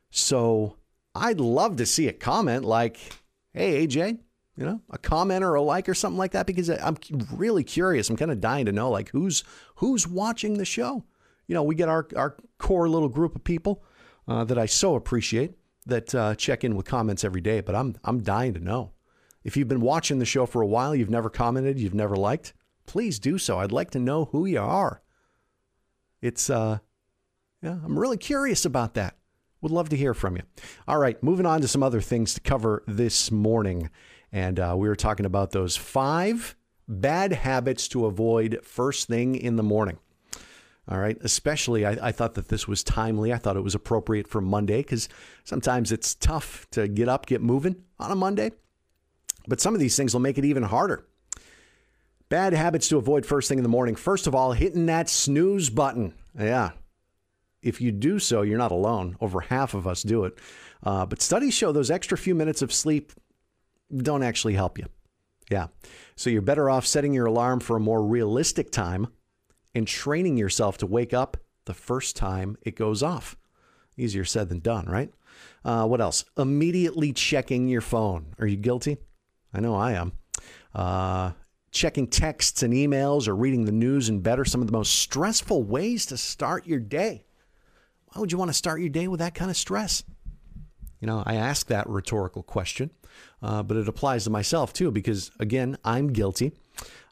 So 0.09 0.75
I'd 1.15 1.39
love 1.39 1.77
to 1.77 1.85
see 1.85 2.09
a 2.09 2.11
comment 2.11 2.65
like, 2.65 2.99
hey, 3.53 3.87
AJ, 3.87 4.19
you 4.57 4.65
know, 4.65 4.81
a 4.89 4.97
comment 4.97 5.43
or 5.43 5.55
a 5.55 5.61
like 5.61 5.89
or 5.89 5.93
something 5.93 6.17
like 6.17 6.31
that 6.31 6.45
because 6.45 6.69
I'm 6.69 6.97
really 7.33 7.63
curious. 7.63 8.09
I'm 8.09 8.17
kind 8.17 8.31
of 8.31 8.39
dying 8.39 8.65
to 8.65 8.71
know 8.71 8.89
like 8.89 9.09
who's 9.09 9.43
who's 9.75 10.07
watching 10.07 10.57
the 10.57 10.65
show. 10.65 11.03
You 11.47 11.55
know, 11.55 11.63
we 11.63 11.75
get 11.75 11.89
our 11.89 12.07
our 12.15 12.37
core 12.57 12.87
little 12.89 13.09
group 13.09 13.35
of 13.35 13.43
people 13.43 13.83
uh, 14.27 14.43
that 14.45 14.57
I 14.57 14.65
so 14.65 14.95
appreciate 14.95 15.53
that 15.85 16.15
uh, 16.15 16.35
check 16.35 16.63
in 16.63 16.75
with 16.75 16.85
comments 16.85 17.23
every 17.23 17.41
day. 17.41 17.61
But 17.61 17.75
I'm 17.75 17.95
I'm 18.03 18.23
dying 18.23 18.53
to 18.53 18.59
know 18.59 18.93
if 19.43 19.57
you've 19.57 19.67
been 19.67 19.81
watching 19.81 20.19
the 20.19 20.25
show 20.25 20.45
for 20.45 20.61
a 20.61 20.67
while, 20.67 20.95
you've 20.95 21.09
never 21.09 21.29
commented, 21.29 21.79
you've 21.79 21.93
never 21.93 22.15
liked, 22.15 22.53
please 22.85 23.19
do 23.19 23.37
so. 23.37 23.59
I'd 23.59 23.71
like 23.71 23.91
to 23.91 23.99
know 23.99 24.25
who 24.25 24.45
you 24.45 24.61
are. 24.61 25.01
It's 26.21 26.49
uh, 26.49 26.79
yeah, 27.61 27.77
I'm 27.83 27.99
really 27.99 28.17
curious 28.17 28.65
about 28.65 28.93
that. 28.93 29.15
Would 29.61 29.71
love 29.71 29.89
to 29.89 29.97
hear 29.97 30.13
from 30.13 30.35
you. 30.35 30.43
All 30.87 30.97
right, 30.97 31.21
moving 31.23 31.45
on 31.45 31.61
to 31.61 31.67
some 31.67 31.83
other 31.83 32.01
things 32.01 32.33
to 32.35 32.41
cover 32.41 32.83
this 32.87 33.31
morning. 33.31 33.89
And 34.31 34.59
uh, 34.59 34.75
we 34.77 34.87
were 34.87 34.95
talking 34.95 35.25
about 35.25 35.51
those 35.51 35.75
five 35.75 36.55
bad 36.87 37.33
habits 37.33 37.87
to 37.89 38.05
avoid 38.05 38.59
first 38.63 39.07
thing 39.07 39.35
in 39.35 39.55
the 39.55 39.63
morning. 39.63 39.97
All 40.87 40.99
right. 40.99 41.17
Especially, 41.21 41.85
I, 41.85 41.97
I, 42.09 42.11
thought 42.11 42.35
that 42.35 42.49
this 42.49 42.67
was 42.67 42.83
timely. 42.83 43.33
I 43.33 43.37
thought 43.37 43.57
it 43.57 43.63
was 43.63 43.73
appropriate 43.73 44.27
for 44.27 44.39
Monday 44.39 44.77
because 44.77 45.09
sometimes 45.43 45.91
it's 45.91 46.13
tough 46.13 46.67
to 46.71 46.87
get 46.87 47.09
up, 47.09 47.25
get 47.25 47.41
moving 47.41 47.77
on 47.99 48.11
a 48.11 48.15
Monday. 48.15 48.51
But 49.47 49.59
some 49.59 49.73
of 49.73 49.79
these 49.79 49.97
things 49.97 50.13
will 50.13 50.21
make 50.21 50.37
it 50.37 50.45
even 50.45 50.63
harder. 50.63 51.07
Bad 52.29 52.53
habits 52.53 52.87
to 52.89 52.97
avoid 52.97 53.25
first 53.25 53.49
thing 53.49 53.57
in 53.57 53.63
the 53.63 53.69
morning. 53.69 53.95
First 53.95 54.27
of 54.27 54.35
all, 54.35 54.53
hitting 54.53 54.85
that 54.85 55.09
snooze 55.09 55.69
button. 55.69 56.13
Yeah. 56.37 56.71
If 57.63 57.81
you 57.81 57.91
do 57.91 58.19
so, 58.19 58.43
you're 58.43 58.59
not 58.59 58.71
alone. 58.71 59.17
Over 59.19 59.41
half 59.41 59.73
of 59.73 59.87
us 59.87 60.03
do 60.03 60.25
it. 60.25 60.37
Uh, 60.83 61.05
but 61.05 61.21
studies 61.21 61.55
show 61.55 61.71
those 61.71 61.89
extra 61.89 62.15
few 62.15 62.35
minutes 62.35 62.61
of 62.61 62.71
sleep 62.71 63.11
don't 63.95 64.23
actually 64.23 64.53
help 64.53 64.77
you. 64.77 64.85
Yeah. 65.49 65.67
So 66.15 66.29
you're 66.29 66.41
better 66.41 66.69
off 66.69 66.85
setting 66.85 67.13
your 67.13 67.27
alarm 67.27 67.59
for 67.59 67.75
a 67.75 67.79
more 67.79 68.03
realistic 68.03 68.71
time 68.71 69.07
and 69.73 69.87
training 69.87 70.37
yourself 70.37 70.77
to 70.79 70.87
wake 70.87 71.13
up 71.13 71.37
the 71.65 71.73
first 71.73 72.15
time 72.15 72.57
it 72.61 72.75
goes 72.75 73.03
off. 73.03 73.37
Easier 73.97 74.25
said 74.25 74.49
than 74.49 74.59
done, 74.59 74.85
right? 74.85 75.11
Uh, 75.63 75.85
what 75.85 76.01
else? 76.01 76.25
Immediately 76.37 77.13
checking 77.13 77.67
your 77.67 77.81
phone. 77.81 78.33
Are 78.39 78.47
you 78.47 78.57
guilty? 78.57 78.97
I 79.53 79.59
know 79.59 79.75
I 79.75 79.93
am. 79.93 80.13
Uh, 80.73 81.31
checking 81.71 82.07
texts 82.07 82.63
and 82.63 82.73
emails 82.73 83.27
or 83.27 83.35
reading 83.35 83.65
the 83.65 83.71
news 83.71 84.09
and 84.09 84.23
better 84.23 84.45
some 84.45 84.61
of 84.61 84.67
the 84.67 84.73
most 84.73 84.95
stressful 84.95 85.63
ways 85.63 86.05
to 86.07 86.17
start 86.17 86.65
your 86.65 86.79
day. 86.79 87.25
Why 88.07 88.21
would 88.21 88.31
you 88.31 88.37
want 88.37 88.49
to 88.49 88.53
start 88.53 88.79
your 88.79 88.89
day 88.89 89.07
with 89.07 89.19
that 89.19 89.35
kind 89.35 89.51
of 89.51 89.57
stress? 89.57 90.03
You 91.05 91.11
know, 91.11 91.21
I 91.23 91.35
ask 91.35 91.67
that 91.67 91.87
rhetorical 91.87 92.41
question, 92.41 92.89
uh, 93.39 93.61
but 93.61 93.77
it 93.77 93.87
applies 93.87 94.23
to 94.23 94.31
myself 94.31 94.73
too, 94.73 94.89
because 94.89 95.29
again, 95.39 95.77
I'm 95.85 96.11
guilty. 96.11 96.53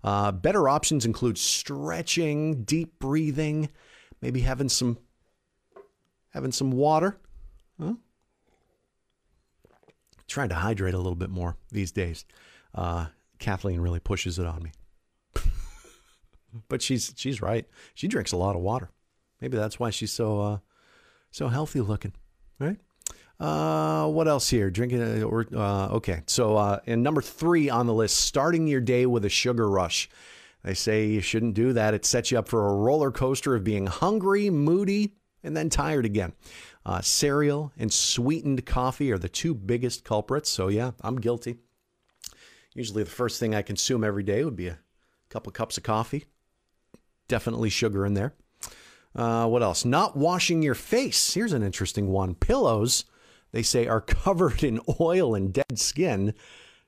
Uh, 0.04 0.32
better 0.32 0.68
options 0.68 1.06
include 1.06 1.38
stretching, 1.38 2.64
deep 2.64 2.98
breathing, 2.98 3.70
maybe 4.20 4.42
having 4.42 4.68
some 4.68 4.98
having 6.32 6.52
some 6.52 6.72
water. 6.72 7.20
Huh? 7.80 7.94
Trying 10.28 10.50
to 10.50 10.56
hydrate 10.56 10.96
a 10.96 10.98
little 10.98 11.14
bit 11.14 11.30
more 11.30 11.56
these 11.72 11.92
days. 11.92 12.26
Uh, 12.74 13.06
Kathleen 13.38 13.80
really 13.80 14.00
pushes 14.00 14.40
it 14.40 14.48
on 14.48 14.64
me, 14.64 14.72
but 16.68 16.82
she's 16.82 17.14
she's 17.16 17.44
right. 17.44 17.68
She 17.94 18.08
drinks 18.08 18.32
a 18.32 18.38
lot 18.38 18.56
of 18.56 18.64
water. 18.64 18.90
Maybe 19.40 19.56
that's 19.56 19.80
why 19.80 19.92
she's 19.92 20.12
so 20.12 20.42
uh, 20.42 20.58
so 21.30 21.48
healthy 21.50 21.82
looking, 21.82 22.14
right? 22.58 22.80
Uh, 23.40 24.08
what 24.08 24.28
else 24.28 24.50
here? 24.50 24.70
Drinking 24.70 25.02
uh, 25.02 25.26
or 25.26 25.46
uh, 25.54 25.88
okay. 25.90 26.22
So, 26.28 26.56
uh, 26.56 26.80
and 26.88 27.04
number 27.04 27.22
three 27.22 27.70
on 27.70 27.88
the 27.88 27.94
list, 27.94 28.18
starting 28.18 28.68
your 28.68 28.82
day 28.82 29.06
with 29.06 29.26
a 29.26 29.30
sugar 29.30 29.70
rush. 29.70 30.10
They 30.64 30.74
say 30.74 31.08
you 31.08 31.20
shouldn't 31.20 31.56
do 31.56 31.74
that. 31.74 31.94
It 31.94 32.06
sets 32.06 32.32
you 32.32 32.40
up 32.40 32.48
for 32.48 32.70
a 32.70 32.74
roller 32.74 33.12
coaster 33.12 33.54
of 33.56 33.66
being 33.66 33.88
hungry, 33.88 34.50
moody, 34.50 35.14
and 35.44 35.58
then 35.58 35.70
tired 35.70 36.06
again. 36.06 36.34
Uh, 36.86 37.02
cereal 37.02 37.74
and 37.78 37.92
sweetened 37.92 38.66
coffee 38.66 39.12
are 39.12 39.18
the 39.18 39.28
two 39.28 39.54
biggest 39.54 40.06
culprits. 40.06 40.50
So, 40.50 40.70
yeah, 40.70 40.92
I'm 41.02 41.20
guilty. 41.20 41.58
Usually, 42.74 43.04
the 43.04 43.10
first 43.10 43.40
thing 43.40 43.54
I 43.54 43.62
consume 43.62 44.04
every 44.04 44.24
day 44.24 44.44
would 44.44 44.56
be 44.56 44.68
a 44.68 44.80
couple 45.30 45.52
cups 45.52 45.78
of 45.78 45.84
coffee. 45.84 46.26
Definitely 47.28 47.70
sugar 47.70 48.06
in 48.06 48.14
there. 48.14 48.34
Uh, 49.16 49.48
what 49.48 49.62
else? 49.62 49.86
Not 49.86 50.18
washing 50.18 50.62
your 50.64 50.76
face. 50.76 51.34
Here's 51.34 51.54
an 51.54 51.64
interesting 51.64 52.08
one. 52.10 52.36
Pillows 52.36 53.06
they 53.54 53.64
say 53.64 53.88
are 53.88 54.02
covered 54.02 54.64
in 54.64 54.82
oil 55.00 55.34
and 55.36 55.54
dead 55.54 55.80
skin, 55.80 56.34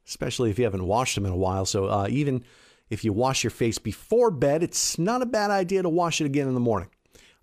especially 0.05 0.50
if 0.50 0.60
you 0.60 0.65
haven't 0.65 0.86
washed 0.86 1.15
them 1.15 1.25
in 1.25 1.32
a 1.32 1.38
while. 1.38 1.65
So 1.65 1.86
uh, 1.86 2.08
even 2.10 2.44
if 2.89 3.05
you 3.05 3.13
wash 3.13 3.44
your 3.44 3.51
face 3.51 3.77
before 3.77 4.29
bed, 4.32 4.62
it's 4.62 5.00
not 5.00 5.22
a 5.22 5.27
bad 5.27 5.51
idea 5.51 5.82
to 5.82 5.89
wash 5.89 6.20
it 6.20 6.25
again 6.25 6.48
in 6.48 6.53
the 6.53 6.60
morning. 6.60 6.89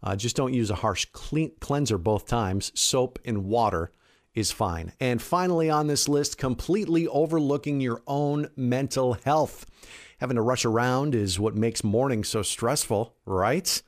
Uh, 0.02 0.16
just 0.16 0.36
don't 0.36 0.52
use 0.52 0.70
a 0.70 0.76
harsh 0.76 1.06
clean, 1.12 1.52
cleanser 1.60 1.96
both 1.96 2.26
times. 2.26 2.72
Soap 2.78 3.20
and 3.24 3.44
water 3.44 3.92
is 4.34 4.50
fine. 4.50 4.92
And 4.98 5.22
finally, 5.22 5.70
on 5.70 5.86
this 5.86 6.08
list, 6.08 6.38
completely 6.38 7.06
overlooking 7.06 7.80
your 7.80 8.02
own 8.06 8.48
mental 8.56 9.14
health. 9.14 9.66
Having 10.18 10.36
to 10.36 10.42
rush 10.42 10.64
around 10.64 11.14
is 11.14 11.38
what 11.38 11.54
makes 11.54 11.84
morning 11.84 12.24
so 12.24 12.42
stressful, 12.42 13.14
right? 13.26 13.82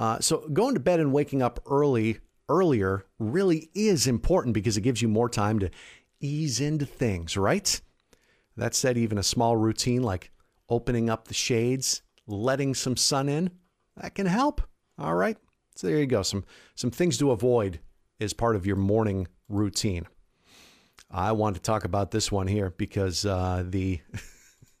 Uh, 0.00 0.18
so 0.18 0.48
going 0.48 0.72
to 0.72 0.80
bed 0.80 0.98
and 0.98 1.12
waking 1.12 1.42
up 1.42 1.60
early 1.66 2.18
earlier 2.48 3.04
really 3.18 3.68
is 3.74 4.06
important 4.06 4.54
because 4.54 4.78
it 4.78 4.80
gives 4.80 5.02
you 5.02 5.08
more 5.08 5.28
time 5.28 5.58
to 5.58 5.68
ease 6.20 6.58
into 6.58 6.86
things, 6.86 7.36
right? 7.36 7.78
That 8.56 8.74
said, 8.74 8.96
even 8.96 9.18
a 9.18 9.22
small 9.22 9.58
routine 9.58 10.02
like 10.02 10.30
opening 10.70 11.10
up 11.10 11.28
the 11.28 11.34
shades, 11.34 12.00
letting 12.26 12.74
some 12.74 12.96
sun 12.96 13.28
in, 13.28 13.50
that 13.94 14.14
can 14.14 14.24
help. 14.24 14.62
All 14.98 15.14
right. 15.14 15.36
So 15.76 15.86
there 15.86 15.98
you 15.98 16.06
go. 16.06 16.22
Some 16.22 16.46
some 16.74 16.90
things 16.90 17.18
to 17.18 17.30
avoid 17.30 17.80
as 18.20 18.32
part 18.32 18.56
of 18.56 18.64
your 18.64 18.76
morning 18.76 19.28
routine. 19.50 20.08
I 21.10 21.32
want 21.32 21.56
to 21.56 21.62
talk 21.62 21.84
about 21.84 22.10
this 22.10 22.32
one 22.32 22.46
here 22.46 22.72
because 22.78 23.26
uh, 23.26 23.64
the 23.68 24.00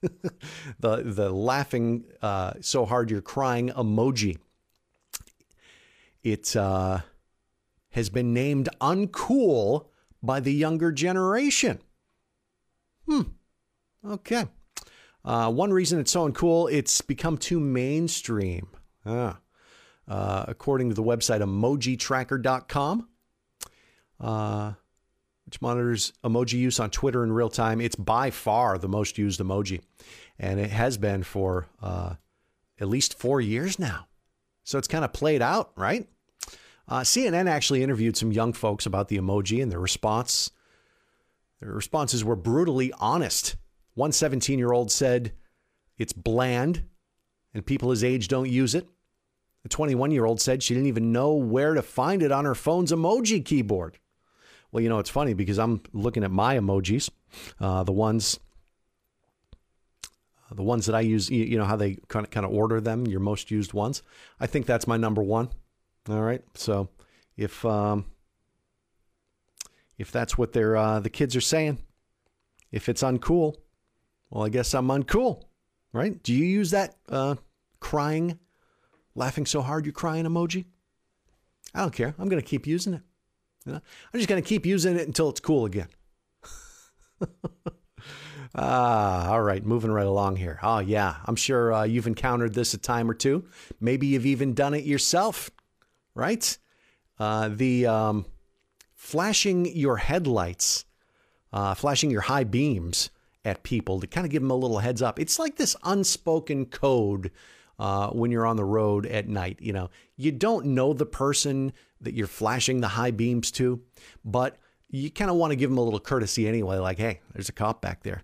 the 0.80 1.02
the 1.04 1.28
laughing 1.28 2.04
uh, 2.22 2.54
so 2.62 2.86
hard 2.86 3.10
you're 3.10 3.20
crying 3.20 3.68
emoji. 3.68 4.38
It 6.22 6.54
uh, 6.54 7.00
has 7.90 8.10
been 8.10 8.32
named 8.32 8.68
uncool 8.80 9.86
by 10.22 10.40
the 10.40 10.52
younger 10.52 10.92
generation. 10.92 11.80
Hmm. 13.06 13.22
Okay. 14.06 14.46
Uh, 15.24 15.50
one 15.50 15.72
reason 15.72 15.98
it's 16.00 16.12
so 16.12 16.30
uncool, 16.30 16.72
it's 16.72 17.00
become 17.00 17.36
too 17.36 17.60
mainstream. 17.60 18.68
Ah. 19.04 19.40
Uh, 20.08 20.44
according 20.48 20.88
to 20.88 20.94
the 20.94 21.02
website 21.02 21.40
emojitracker.com, 21.40 23.08
uh, 24.18 24.72
which 25.44 25.62
monitors 25.62 26.12
emoji 26.24 26.54
use 26.54 26.80
on 26.80 26.90
Twitter 26.90 27.22
in 27.22 27.32
real 27.32 27.48
time, 27.48 27.80
it's 27.80 27.96
by 27.96 28.30
far 28.30 28.76
the 28.76 28.88
most 28.88 29.18
used 29.18 29.40
emoji. 29.40 29.80
And 30.38 30.58
it 30.58 30.70
has 30.70 30.96
been 30.96 31.22
for 31.22 31.68
uh, 31.82 32.14
at 32.80 32.88
least 32.88 33.18
four 33.18 33.40
years 33.40 33.78
now. 33.78 34.06
So 34.64 34.78
it's 34.78 34.88
kind 34.88 35.04
of 35.04 35.12
played 35.12 35.42
out, 35.42 35.72
right? 35.76 36.08
Uh, 36.88 37.00
CNN 37.00 37.48
actually 37.48 37.82
interviewed 37.82 38.16
some 38.16 38.32
young 38.32 38.52
folks 38.52 38.84
about 38.86 39.08
the 39.08 39.18
emoji 39.18 39.62
and 39.62 39.70
their 39.70 39.80
response. 39.80 40.50
Their 41.60 41.72
responses 41.72 42.24
were 42.24 42.36
brutally 42.36 42.92
honest. 42.98 43.56
One 43.94 44.12
17 44.12 44.58
year 44.58 44.72
old 44.72 44.90
said 44.90 45.32
it's 45.98 46.12
bland 46.12 46.84
and 47.54 47.66
people 47.66 47.90
his 47.90 48.02
age 48.04 48.28
don't 48.28 48.48
use 48.48 48.74
it. 48.74 48.88
A 49.64 49.68
21 49.68 50.10
year 50.10 50.24
old 50.24 50.40
said 50.40 50.62
she 50.62 50.74
didn't 50.74 50.88
even 50.88 51.12
know 51.12 51.34
where 51.34 51.74
to 51.74 51.82
find 51.82 52.22
it 52.22 52.32
on 52.32 52.44
her 52.44 52.54
phone's 52.54 52.92
emoji 52.92 53.44
keyboard. 53.44 53.98
Well, 54.72 54.82
you 54.82 54.88
know, 54.88 54.98
it's 55.00 55.10
funny 55.10 55.34
because 55.34 55.58
I'm 55.58 55.82
looking 55.92 56.24
at 56.24 56.30
my 56.30 56.56
emojis, 56.56 57.10
uh, 57.60 57.82
the 57.84 57.92
ones. 57.92 58.38
The 60.52 60.62
ones 60.62 60.86
that 60.86 60.94
I 60.94 61.00
use, 61.00 61.30
you 61.30 61.58
know 61.58 61.64
how 61.64 61.76
they 61.76 61.96
kind 62.08 62.26
of 62.26 62.30
kind 62.30 62.44
of 62.44 62.52
order 62.52 62.80
them, 62.80 63.06
your 63.06 63.20
most 63.20 63.50
used 63.50 63.72
ones. 63.72 64.02
I 64.40 64.46
think 64.46 64.66
that's 64.66 64.86
my 64.86 64.96
number 64.96 65.22
one. 65.22 65.50
All 66.08 66.22
right. 66.22 66.42
So 66.54 66.88
if 67.36 67.64
um, 67.64 68.06
if 69.96 70.10
that's 70.10 70.36
what 70.36 70.52
they're 70.52 70.76
uh, 70.76 71.00
the 71.00 71.10
kids 71.10 71.36
are 71.36 71.40
saying, 71.40 71.78
if 72.72 72.88
it's 72.88 73.02
uncool, 73.02 73.56
well, 74.30 74.44
I 74.44 74.48
guess 74.48 74.74
I'm 74.74 74.88
uncool, 74.88 75.44
right? 75.92 76.20
Do 76.22 76.32
you 76.32 76.44
use 76.44 76.72
that 76.72 76.96
uh, 77.08 77.36
crying, 77.78 78.38
laughing 79.14 79.46
so 79.46 79.62
hard 79.62 79.86
you're 79.86 79.92
crying 79.92 80.24
emoji? 80.24 80.64
I 81.74 81.80
don't 81.80 81.92
care. 81.92 82.14
I'm 82.18 82.28
to 82.28 82.42
keep 82.42 82.66
using 82.66 82.94
it. 82.94 83.02
You 83.64 83.72
know? 83.72 83.80
I'm 84.12 84.18
just 84.18 84.28
to 84.42 84.48
keep 84.48 84.66
using 84.66 84.96
it 84.96 85.06
until 85.06 85.28
it's 85.28 85.40
cool 85.40 85.64
again. 85.64 85.88
Ah, 88.54 89.30
all 89.30 89.42
right, 89.42 89.64
moving 89.64 89.92
right 89.92 90.06
along 90.06 90.36
here. 90.36 90.58
Oh, 90.62 90.80
yeah, 90.80 91.16
I'm 91.24 91.36
sure 91.36 91.72
uh, 91.72 91.82
you've 91.84 92.08
encountered 92.08 92.54
this 92.54 92.74
a 92.74 92.78
time 92.78 93.08
or 93.10 93.14
two. 93.14 93.44
Maybe 93.80 94.08
you've 94.08 94.26
even 94.26 94.54
done 94.54 94.74
it 94.74 94.84
yourself 94.84 95.50
right? 96.14 96.58
Uh, 97.18 97.48
the 97.48 97.86
um, 97.86 98.26
flashing 98.94 99.66
your 99.66 99.96
headlights, 99.96 100.84
uh, 101.52 101.74
flashing 101.74 102.10
your 102.10 102.22
high 102.22 102.44
beams 102.44 103.10
at 103.44 103.62
people 103.62 104.00
to 104.00 104.06
kind 104.06 104.26
of 104.26 104.30
give 104.30 104.42
them 104.42 104.50
a 104.50 104.54
little 104.56 104.78
heads 104.78 105.02
up. 105.02 105.18
It's 105.18 105.38
like 105.38 105.56
this 105.56 105.76
unspoken 105.84 106.66
code 106.66 107.30
uh, 107.78 108.10
when 108.10 108.30
you're 108.30 108.46
on 108.46 108.56
the 108.56 108.64
road 108.64 109.06
at 109.06 109.28
night. 109.28 109.58
You 109.60 109.72
know, 109.72 109.90
you 110.16 110.32
don't 110.32 110.66
know 110.66 110.92
the 110.92 111.06
person 111.06 111.72
that 112.00 112.14
you're 112.14 112.26
flashing 112.26 112.80
the 112.80 112.88
high 112.88 113.10
beams 113.10 113.50
to, 113.52 113.80
but 114.24 114.56
you 114.90 115.10
kind 115.10 115.30
of 115.30 115.36
want 115.36 115.52
to 115.52 115.56
give 115.56 115.70
them 115.70 115.78
a 115.78 115.82
little 115.82 116.00
courtesy 116.00 116.48
anyway, 116.48 116.78
like, 116.78 116.98
hey, 116.98 117.20
there's 117.32 117.48
a 117.48 117.52
cop 117.52 117.80
back 117.80 118.02
there. 118.02 118.22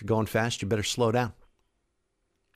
You're 0.00 0.06
going 0.06 0.26
fast, 0.26 0.62
you 0.62 0.68
better 0.68 0.82
slow 0.82 1.12
down. 1.12 1.32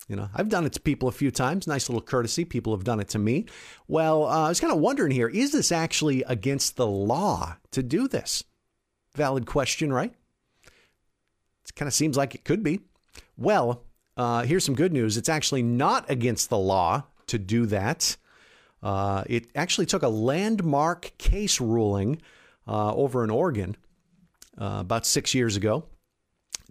You 0.09 0.17
know, 0.17 0.29
I've 0.35 0.51
done 0.51 0.67
it 0.67 0.73
to 0.75 0.81
people 0.81 1.09
a 1.09 1.13
few 1.13 1.31
times. 1.31 1.67
Nice 1.67 1.89
little 1.89 2.03
courtesy. 2.03 2.45
People 2.45 2.75
have 2.75 2.85
done 2.85 3.01
it 3.01 3.09
to 3.11 3.19
me. 3.19 3.47
Well, 3.89 4.25
uh, 4.25 4.47
I 4.47 4.49
was 4.51 4.61
kind 4.61 4.73
of 4.73 4.79
wondering 4.79 5.13
here 5.13 5.29
is 5.29 5.53
this 5.53 5.73
actually 5.73 6.23
against 6.25 6.77
the 6.77 6.87
law 6.87 7.57
to 7.71 7.83
do 7.83 8.07
this? 8.07 8.45
Valid 9.15 9.47
question, 9.47 9.93
right? 9.93 10.13
It 10.65 11.75
kind 11.75 11.87
of 11.87 11.95
seems 11.95 12.17
like 12.17 12.35
it 12.35 12.45
could 12.45 12.63
be. 12.63 12.81
Well, 13.39 13.85
uh, 14.17 14.43
here's 14.43 14.65
some 14.65 14.75
good 14.75 14.93
news. 14.93 15.17
It's 15.17 15.29
actually 15.29 15.63
not 15.63 16.11
against 16.11 16.51
the 16.51 16.59
law 16.59 17.05
to 17.29 17.39
do 17.39 17.65
that. 17.67 18.17
Uh, 18.83 19.25
it 19.27 19.47
actually 19.55 19.87
took 19.87 20.03
a 20.03 20.09
landmark 20.09 21.13
case 21.17 21.61
ruling 21.61 22.21
uh, 22.69 22.95
over 22.95 23.25
in 23.25 23.31
Oregon 23.31 23.77
uh, 24.61 24.77
about 24.81 25.07
six 25.07 25.35
years 25.35 25.57
ago 25.57 25.85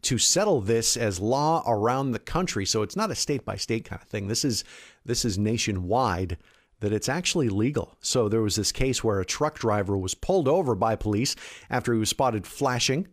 to 0.03 0.17
settle 0.17 0.61
this 0.61 0.95
as 0.95 1.19
law 1.19 1.63
around 1.65 2.11
the 2.11 2.19
country. 2.19 2.65
So 2.65 2.81
it's 2.81 2.95
not 2.95 3.11
a 3.11 3.15
state 3.15 3.45
by 3.45 3.55
state 3.55 3.85
kind 3.85 4.01
of 4.01 4.07
thing. 4.07 4.27
This 4.27 4.45
is 4.45 4.63
this 5.05 5.25
is 5.25 5.37
nationwide 5.37 6.37
that 6.79 6.93
it's 6.93 7.09
actually 7.09 7.49
legal. 7.49 7.95
So 8.01 8.27
there 8.27 8.41
was 8.41 8.55
this 8.55 8.71
case 8.71 9.03
where 9.03 9.21
a 9.21 9.25
truck 9.25 9.57
driver 9.57 9.97
was 9.97 10.15
pulled 10.15 10.47
over 10.49 10.75
by 10.75 10.95
police 10.95 11.35
after 11.69 11.93
he 11.93 11.99
was 11.99 12.09
spotted 12.09 12.45
flashing, 12.45 13.07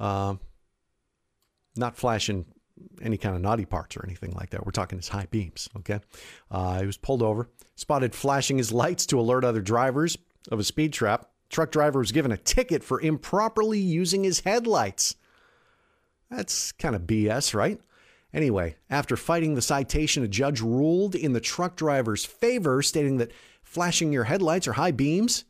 uh, 0.00 0.36
not 1.76 1.96
flashing 1.96 2.46
any 3.02 3.18
kind 3.18 3.36
of 3.36 3.42
naughty 3.42 3.66
parts 3.66 3.96
or 3.96 4.04
anything 4.06 4.32
like 4.32 4.50
that. 4.50 4.64
We're 4.64 4.72
talking 4.72 4.98
his 4.98 5.08
high 5.08 5.26
beams. 5.30 5.68
Okay, 5.76 6.00
uh, 6.50 6.80
he 6.80 6.86
was 6.86 6.96
pulled 6.96 7.22
over, 7.22 7.50
spotted 7.74 8.14
flashing 8.14 8.56
his 8.56 8.72
lights 8.72 9.04
to 9.06 9.20
alert 9.20 9.44
other 9.44 9.60
drivers 9.60 10.16
of 10.50 10.58
a 10.58 10.64
speed 10.64 10.94
trap. 10.94 11.28
Truck 11.50 11.70
driver 11.70 11.98
was 11.98 12.12
given 12.12 12.32
a 12.32 12.36
ticket 12.36 12.82
for 12.82 13.00
improperly 13.00 13.78
using 13.78 14.24
his 14.24 14.40
headlights. 14.40 15.16
That's 16.30 16.72
kind 16.72 16.94
of 16.94 17.02
BS, 17.02 17.54
right? 17.54 17.80
Anyway, 18.32 18.76
after 18.90 19.16
fighting 19.16 19.54
the 19.54 19.62
citation, 19.62 20.22
a 20.22 20.28
judge 20.28 20.60
ruled 20.60 21.14
in 21.14 21.32
the 21.32 21.40
truck 21.40 21.76
driver's 21.76 22.24
favor, 22.24 22.82
stating 22.82 23.16
that 23.18 23.32
flashing 23.62 24.12
your 24.12 24.24
headlights 24.24 24.68
or 24.68 24.74
high 24.74 24.90
beams 24.90 25.44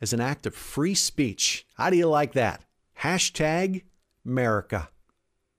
is 0.00 0.12
an 0.12 0.20
act 0.20 0.46
of 0.46 0.54
free 0.54 0.94
speech. 0.94 1.66
How 1.74 1.90
do 1.90 1.96
you 1.96 2.08
like 2.08 2.32
that? 2.34 2.64
Hashtag 3.00 3.82
America. 4.26 4.90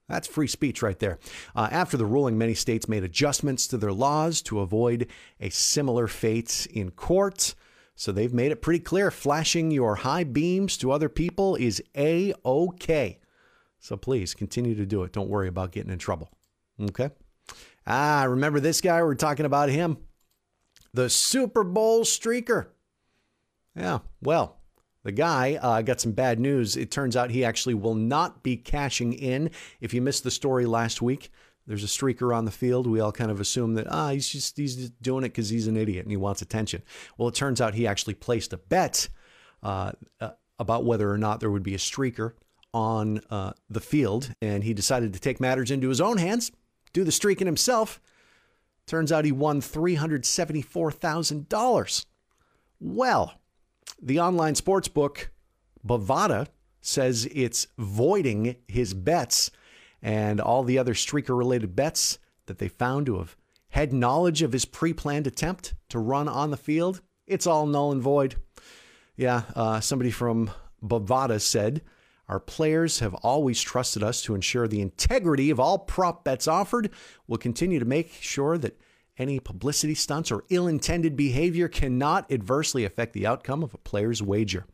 That's 0.07 0.27
free 0.27 0.47
speech 0.47 0.81
right 0.81 0.99
there. 0.99 1.19
Uh, 1.55 1.69
after 1.71 1.95
the 1.95 2.05
ruling, 2.05 2.37
many 2.37 2.53
states 2.53 2.89
made 2.89 3.03
adjustments 3.03 3.65
to 3.67 3.77
their 3.77 3.93
laws 3.93 4.41
to 4.43 4.59
avoid 4.59 5.07
a 5.39 5.49
similar 5.49 6.07
fate 6.07 6.67
in 6.71 6.91
court. 6.91 7.55
So 7.95 8.11
they've 8.11 8.33
made 8.33 8.51
it 8.51 8.61
pretty 8.61 8.79
clear 8.79 9.09
flashing 9.09 9.71
your 9.71 9.95
high 9.95 10.25
beams 10.25 10.75
to 10.77 10.91
other 10.91 11.07
people 11.07 11.55
is 11.55 11.81
A 11.95 12.33
OK. 12.43 13.20
So 13.81 13.97
please 13.97 14.33
continue 14.33 14.75
to 14.75 14.85
do 14.85 15.03
it. 15.03 15.11
Don't 15.11 15.27
worry 15.27 15.47
about 15.47 15.71
getting 15.71 15.91
in 15.91 15.97
trouble. 15.97 16.29
Okay. 16.79 17.09
Ah, 17.85 18.25
remember 18.29 18.59
this 18.59 18.79
guy? 18.79 19.01
We're 19.01 19.15
talking 19.15 19.45
about 19.45 19.69
him. 19.69 19.97
The 20.93 21.09
Super 21.09 21.63
Bowl 21.63 22.03
streaker. 22.03 22.67
Yeah, 23.75 23.99
well, 24.21 24.59
the 25.03 25.11
guy 25.11 25.55
uh, 25.55 25.81
got 25.81 25.99
some 25.99 26.11
bad 26.11 26.39
news. 26.39 26.77
It 26.77 26.91
turns 26.91 27.15
out 27.15 27.31
he 27.31 27.43
actually 27.43 27.73
will 27.73 27.95
not 27.95 28.43
be 28.43 28.55
cashing 28.55 29.13
in. 29.13 29.49
If 29.79 29.93
you 29.93 30.01
missed 30.01 30.23
the 30.23 30.31
story 30.31 30.65
last 30.65 31.01
week, 31.01 31.31
there's 31.65 31.83
a 31.83 31.87
streaker 31.87 32.35
on 32.35 32.45
the 32.45 32.51
field. 32.51 32.85
We 32.85 32.99
all 32.99 33.11
kind 33.11 33.31
of 33.31 33.39
assume 33.39 33.73
that 33.75 33.87
ah, 33.89 34.09
he's 34.09 34.29
just 34.29 34.57
he's 34.57 34.75
just 34.75 35.01
doing 35.01 35.23
it 35.23 35.29
because 35.29 35.49
he's 35.49 35.67
an 35.67 35.77
idiot 35.77 36.05
and 36.05 36.11
he 36.11 36.17
wants 36.17 36.43
attention. 36.43 36.83
Well, 37.17 37.29
it 37.29 37.35
turns 37.35 37.59
out 37.59 37.73
he 37.73 37.87
actually 37.87 38.13
placed 38.13 38.53
a 38.53 38.57
bet 38.57 39.07
uh, 39.63 39.93
uh, 40.19 40.31
about 40.59 40.85
whether 40.85 41.09
or 41.09 41.17
not 41.17 41.39
there 41.39 41.49
would 41.49 41.63
be 41.63 41.73
a 41.73 41.79
streaker 41.79 42.33
on 42.73 43.21
uh, 43.29 43.53
the 43.69 43.79
field, 43.79 44.33
and 44.41 44.63
he 44.63 44.73
decided 44.73 45.13
to 45.13 45.19
take 45.19 45.39
matters 45.39 45.69
into 45.71 45.89
his 45.89 46.01
own 46.01 46.17
hands, 46.17 46.51
do 46.93 47.03
the 47.03 47.11
streaking 47.11 47.47
himself. 47.47 47.99
Turns 48.87 49.11
out 49.11 49.25
he 49.25 49.31
won 49.31 49.61
$374,000. 49.61 52.05
Well, 52.79 53.33
the 54.01 54.19
online 54.19 54.55
sports 54.55 54.87
book 54.87 55.29
Bovada 55.85 56.47
says 56.81 57.27
it's 57.31 57.67
voiding 57.77 58.55
his 58.67 58.93
bets 58.93 59.51
and 60.01 60.41
all 60.41 60.63
the 60.63 60.79
other 60.79 60.93
streaker 60.93 61.37
related 61.37 61.75
bets 61.75 62.17
that 62.47 62.57
they 62.57 62.67
found 62.67 63.05
to 63.05 63.19
have 63.19 63.37
had 63.69 63.93
knowledge 63.93 64.41
of 64.41 64.51
his 64.51 64.65
pre 64.65 64.93
planned 64.93 65.27
attempt 65.27 65.73
to 65.89 65.99
run 65.99 66.27
on 66.27 66.51
the 66.51 66.57
field. 66.57 67.01
It's 67.27 67.47
all 67.47 67.65
null 67.65 67.91
and 67.91 68.01
void. 68.01 68.35
Yeah, 69.15 69.43
uh, 69.55 69.79
somebody 69.79 70.11
from 70.11 70.51
Bovada 70.83 71.39
said 71.39 71.81
our 72.31 72.39
players 72.39 72.99
have 72.99 73.13
always 73.15 73.61
trusted 73.61 74.01
us 74.01 74.21
to 74.21 74.33
ensure 74.33 74.65
the 74.65 74.79
integrity 74.79 75.49
of 75.49 75.59
all 75.59 75.77
prop 75.77 76.23
bets 76.23 76.47
offered. 76.47 76.89
We'll 77.27 77.37
continue 77.37 77.77
to 77.77 77.85
make 77.85 78.13
sure 78.21 78.57
that 78.57 78.79
any 79.17 79.41
publicity 79.41 79.95
stunts 79.95 80.31
or 80.31 80.45
ill 80.49 80.65
intended 80.65 81.17
behavior 81.17 81.67
cannot 81.67 82.31
adversely 82.31 82.85
affect 82.85 83.11
the 83.11 83.27
outcome 83.27 83.63
of 83.63 83.73
a 83.73 83.77
player's 83.77 84.23
wager. 84.23 84.65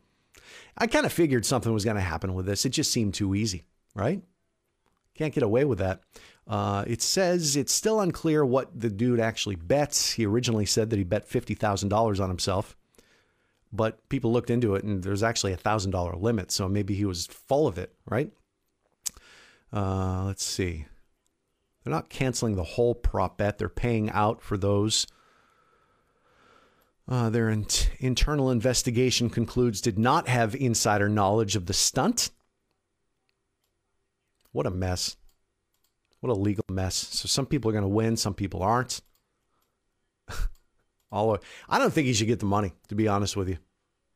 I 0.78 0.86
kind 0.86 1.04
of 1.04 1.12
figured 1.12 1.44
something 1.44 1.72
was 1.72 1.84
going 1.84 1.96
to 1.96 2.00
happen 2.00 2.32
with 2.32 2.46
this. 2.46 2.64
It 2.64 2.70
just 2.70 2.92
seemed 2.92 3.14
too 3.14 3.34
easy, 3.34 3.64
right? 3.92 4.22
Can't 5.16 5.34
get 5.34 5.42
away 5.42 5.64
with 5.64 5.80
that. 5.80 6.02
Uh, 6.46 6.84
it 6.86 7.02
says 7.02 7.56
it's 7.56 7.72
still 7.72 8.00
unclear 8.00 8.46
what 8.46 8.78
the 8.78 8.88
dude 8.88 9.18
actually 9.18 9.56
bets. 9.56 10.12
He 10.12 10.24
originally 10.24 10.64
said 10.64 10.90
that 10.90 10.96
he 10.96 11.02
bet 11.02 11.28
$50,000 11.28 12.22
on 12.22 12.28
himself 12.28 12.76
but 13.72 14.08
people 14.08 14.32
looked 14.32 14.50
into 14.50 14.74
it 14.74 14.84
and 14.84 15.02
there's 15.02 15.22
actually 15.22 15.52
a 15.52 15.56
thousand 15.56 15.90
dollar 15.90 16.16
limit. 16.16 16.50
So 16.50 16.68
maybe 16.68 16.94
he 16.94 17.04
was 17.04 17.26
full 17.26 17.66
of 17.66 17.78
it, 17.78 17.94
right? 18.06 18.30
Uh, 19.72 20.24
let's 20.24 20.44
see. 20.44 20.86
They're 21.84 21.92
not 21.92 22.10
canceling 22.10 22.56
the 22.56 22.64
whole 22.64 22.94
prop 22.94 23.38
bet. 23.38 23.58
They're 23.58 23.68
paying 23.68 24.10
out 24.10 24.42
for 24.42 24.56
those. 24.56 25.06
Uh, 27.06 27.30
their 27.30 27.48
in- 27.48 27.66
internal 27.98 28.50
investigation 28.50 29.30
concludes 29.30 29.80
did 29.80 29.98
not 29.98 30.28
have 30.28 30.54
insider 30.54 31.08
knowledge 31.08 31.56
of 31.56 31.66
the 31.66 31.72
stunt. 31.72 32.30
What 34.52 34.66
a 34.66 34.70
mess. 34.70 35.16
What 36.20 36.30
a 36.30 36.34
legal 36.34 36.64
mess. 36.70 36.94
So 36.94 37.26
some 37.26 37.46
people 37.46 37.70
are 37.70 37.72
going 37.72 37.82
to 37.82 37.88
win, 37.88 38.16
some 38.16 38.34
people 38.34 38.62
aren't. 38.62 39.00
All 41.10 41.38
I 41.68 41.78
don't 41.78 41.92
think 41.92 42.06
he 42.06 42.12
should 42.12 42.26
get 42.26 42.40
the 42.40 42.46
money, 42.46 42.72
to 42.88 42.94
be 42.94 43.08
honest 43.08 43.36
with 43.36 43.48
you. 43.48 43.58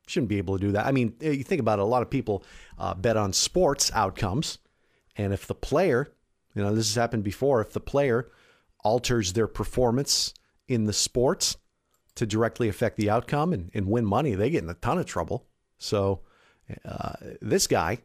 Shouldn't 0.07 0.29
be 0.29 0.39
able 0.39 0.59
to 0.59 0.67
do 0.67 0.73
that. 0.73 0.87
I 0.87 0.93
mean, 0.93 1.15
you 1.21 1.45
think 1.45 1.61
about 1.61 1.79
it, 1.79 1.83
a 1.83 1.87
lot 1.87 2.03
of 2.03 2.11
people 2.11 2.45
uh, 2.79 2.95
bet 2.95 3.17
on 3.17 3.33
sports 3.33 3.91
outcomes. 3.95 4.59
And 5.17 5.33
if 5.33 5.47
the 5.47 5.55
player, 5.55 6.13
you 6.55 6.63
know, 6.63 6.75
this 6.75 6.89
has 6.89 6.97
happened 6.97 7.25
before, 7.25 7.61
if 7.61 7.73
the 7.73 7.81
player 7.81 8.31
alters 8.85 9.33
their 9.33 9.47
performance 9.47 10.35
in 10.69 10.85
the 10.85 10.93
sports 10.93 11.57
to 12.15 12.27
directly 12.27 12.69
affect 12.69 12.97
the 12.97 13.09
outcome 13.09 13.53
and, 13.53 13.71
and 13.75 13.87
win 13.87 14.05
money, 14.05 14.35
they 14.35 14.51
get 14.51 14.65
in 14.65 14.71
a 14.71 14.75
ton 14.75 14.99
of 14.99 15.07
trouble. 15.07 15.47
So 15.79 16.21
uh, 16.85 17.13
this 17.41 17.67
guy, 17.67 17.99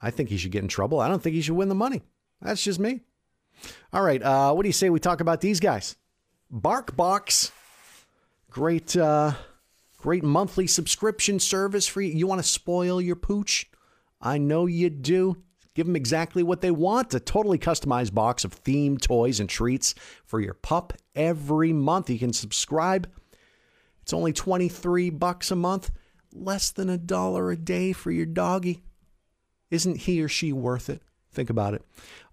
I 0.00 0.10
think 0.10 0.28
he 0.28 0.36
should 0.36 0.52
get 0.52 0.62
in 0.62 0.68
trouble. 0.68 1.00
I 1.00 1.08
don't 1.08 1.22
think 1.22 1.34
he 1.34 1.42
should 1.42 1.56
win 1.56 1.68
the 1.68 1.74
money. 1.74 2.02
That's 2.40 2.62
just 2.62 2.78
me. 2.78 3.00
All 3.92 4.02
right. 4.02 4.22
Uh, 4.22 4.52
what 4.52 4.62
do 4.62 4.68
you 4.68 4.72
say 4.72 4.88
we 4.88 5.00
talk 5.00 5.20
about 5.20 5.40
these 5.40 5.60
guys? 5.60 5.96
BarkBox 6.54 7.50
Great, 8.50 8.96
uh, 8.96 9.32
great 9.98 10.24
monthly 10.24 10.66
subscription 10.66 11.38
service 11.38 11.86
for 11.86 12.00
you. 12.00 12.12
You 12.12 12.26
want 12.26 12.40
to 12.42 12.48
spoil 12.48 13.00
your 13.00 13.16
pooch? 13.16 13.70
I 14.20 14.38
know 14.38 14.66
you 14.66 14.90
do. 14.90 15.42
Give 15.74 15.86
them 15.86 15.94
exactly 15.94 16.42
what 16.42 16.60
they 16.60 16.72
want 16.72 17.14
a 17.14 17.20
totally 17.20 17.58
customized 17.58 18.12
box 18.12 18.44
of 18.44 18.64
themed 18.64 19.00
toys 19.00 19.38
and 19.38 19.48
treats 19.48 19.94
for 20.24 20.40
your 20.40 20.54
pup 20.54 20.92
every 21.14 21.72
month. 21.72 22.10
You 22.10 22.18
can 22.18 22.32
subscribe. 22.32 23.08
It's 24.02 24.12
only 24.12 24.32
23 24.32 25.10
bucks 25.10 25.50
a 25.50 25.56
month, 25.56 25.92
less 26.32 26.70
than 26.70 26.88
a 26.88 26.98
dollar 26.98 27.52
a 27.52 27.56
day 27.56 27.92
for 27.92 28.10
your 28.10 28.26
doggy. 28.26 28.82
Isn't 29.70 29.98
he 29.98 30.20
or 30.20 30.28
she 30.28 30.52
worth 30.52 30.90
it? 30.90 31.02
Think 31.30 31.50
about 31.50 31.74
it. 31.74 31.84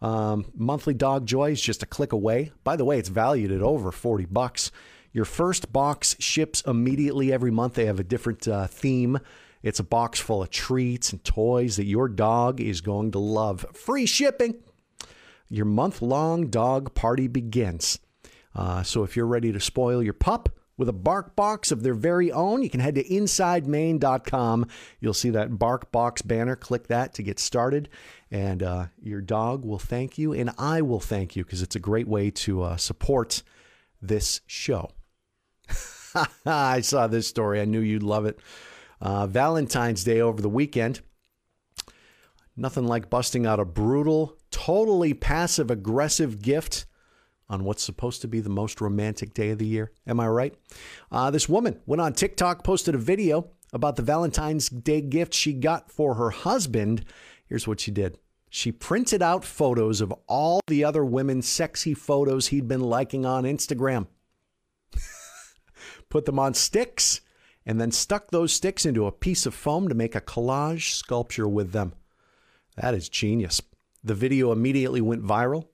Um, 0.01 0.45
monthly 0.55 0.93
dog 0.93 1.27
joy 1.27 1.51
is 1.51 1.61
just 1.61 1.83
a 1.83 1.85
click 1.85 2.13
away. 2.13 2.51
By 2.63 2.77
the 2.77 2.85
way, 2.85 2.97
it's 2.97 3.09
valued 3.09 3.51
at 3.51 3.61
over 3.61 3.91
40 3.91 4.25
bucks. 4.25 4.71
Your 5.15 5.23
first 5.23 5.71
box 5.71 6.17
ships 6.19 6.59
immediately 6.67 7.31
every 7.31 7.49
month. 7.49 7.75
They 7.75 7.85
have 7.85 8.01
a 8.01 8.03
different 8.03 8.49
uh, 8.49 8.67
theme. 8.67 9.17
It's 9.63 9.79
a 9.79 9.83
box 9.83 10.19
full 10.19 10.43
of 10.43 10.49
treats 10.49 11.13
and 11.13 11.23
toys 11.23 11.77
that 11.77 11.85
your 11.85 12.09
dog 12.09 12.59
is 12.59 12.81
going 12.81 13.11
to 13.11 13.19
love. 13.19 13.65
Free 13.71 14.05
shipping. 14.05 14.55
Your 15.47 15.63
month 15.63 16.01
long 16.01 16.47
dog 16.47 16.93
party 16.95 17.29
begins. 17.29 17.97
Uh, 18.53 18.83
so 18.83 19.03
if 19.03 19.15
you're 19.15 19.25
ready 19.25 19.53
to 19.53 19.59
spoil 19.61 20.03
your 20.03 20.11
pup 20.11 20.49
with 20.75 20.89
a 20.89 20.93
BarkBox 20.93 21.71
of 21.71 21.81
their 21.81 21.93
very 21.93 22.29
own. 22.33 22.61
You 22.61 22.69
can 22.69 22.81
head 22.81 22.95
to 22.95 23.13
insidemaine.com. 23.13 24.67
You'll 24.99 25.13
see 25.13 25.29
that 25.29 25.51
BarkBox 25.51 26.27
banner. 26.27 26.57
Click 26.57 26.87
that 26.87 27.13
to 27.13 27.23
get 27.23 27.39
started, 27.39 27.87
and 28.29 28.61
uh, 28.61 28.87
your 29.01 29.21
dog 29.21 29.63
will 29.63 29.79
thank 29.79 30.17
you, 30.17 30.33
and 30.33 30.51
I 30.57 30.81
will 30.81 30.99
thank 30.99 31.37
you 31.37 31.45
because 31.45 31.61
it's 31.61 31.77
a 31.77 31.79
great 31.79 32.09
way 32.09 32.31
to 32.31 32.63
uh, 32.63 32.75
support 32.75 33.43
this 34.01 34.41
show. 34.45 34.91
I 36.45 36.81
saw 36.81 37.07
this 37.07 37.27
story. 37.27 37.61
I 37.61 37.65
knew 37.65 37.79
you'd 37.79 38.03
love 38.03 38.25
it. 38.25 38.39
Uh, 39.01 39.27
Valentine's 39.27 40.03
Day 40.03 40.21
over 40.21 40.41
the 40.41 40.49
weekend. 40.49 41.01
Nothing 42.57 42.87
like 42.87 43.09
busting 43.09 43.45
out 43.45 43.59
a 43.59 43.65
brutal, 43.65 44.37
totally 44.49 45.13
passive 45.13 45.69
aggressive 45.69 46.41
gift 46.41 46.85
on 47.49 47.63
what's 47.63 47.83
supposed 47.83 48.21
to 48.21 48.27
be 48.27 48.39
the 48.39 48.49
most 48.49 48.81
romantic 48.81 49.33
day 49.33 49.49
of 49.49 49.57
the 49.57 49.67
year. 49.67 49.91
Am 50.07 50.19
I 50.19 50.27
right? 50.27 50.55
Uh, 51.11 51.29
this 51.31 51.49
woman 51.49 51.81
went 51.85 52.01
on 52.01 52.13
TikTok, 52.13 52.63
posted 52.63 52.95
a 52.95 52.99
video 52.99 53.51
about 53.73 53.97
the 53.97 54.01
Valentine's 54.01 54.69
Day 54.69 55.01
gift 55.01 55.33
she 55.33 55.53
got 55.53 55.91
for 55.91 56.15
her 56.15 56.29
husband. 56.29 57.05
Here's 57.45 57.67
what 57.67 57.79
she 57.79 57.91
did 57.91 58.17
she 58.49 58.71
printed 58.71 59.21
out 59.21 59.43
photos 59.43 59.99
of 59.99 60.13
all 60.27 60.61
the 60.67 60.83
other 60.83 61.03
women's 61.03 61.47
sexy 61.47 61.93
photos 61.93 62.47
he'd 62.47 62.67
been 62.67 62.81
liking 62.81 63.25
on 63.25 63.43
Instagram, 63.43 64.07
put 66.09 66.25
them 66.25 66.39
on 66.39 66.53
sticks, 66.53 67.21
and 67.65 67.79
then 67.79 67.91
stuck 67.91 68.31
those 68.31 68.53
sticks 68.53 68.85
into 68.85 69.05
a 69.05 69.11
piece 69.11 69.45
of 69.45 69.53
foam 69.53 69.87
to 69.89 69.95
make 69.95 70.15
a 70.15 70.21
collage 70.21 70.93
sculpture 70.93 71.47
with 71.47 71.71
them. 71.71 71.93
That 72.77 72.93
is 72.93 73.09
genius. 73.09 73.61
The 74.03 74.13
video 74.13 74.51
immediately 74.51 75.01
went 75.01 75.23
viral 75.23 75.67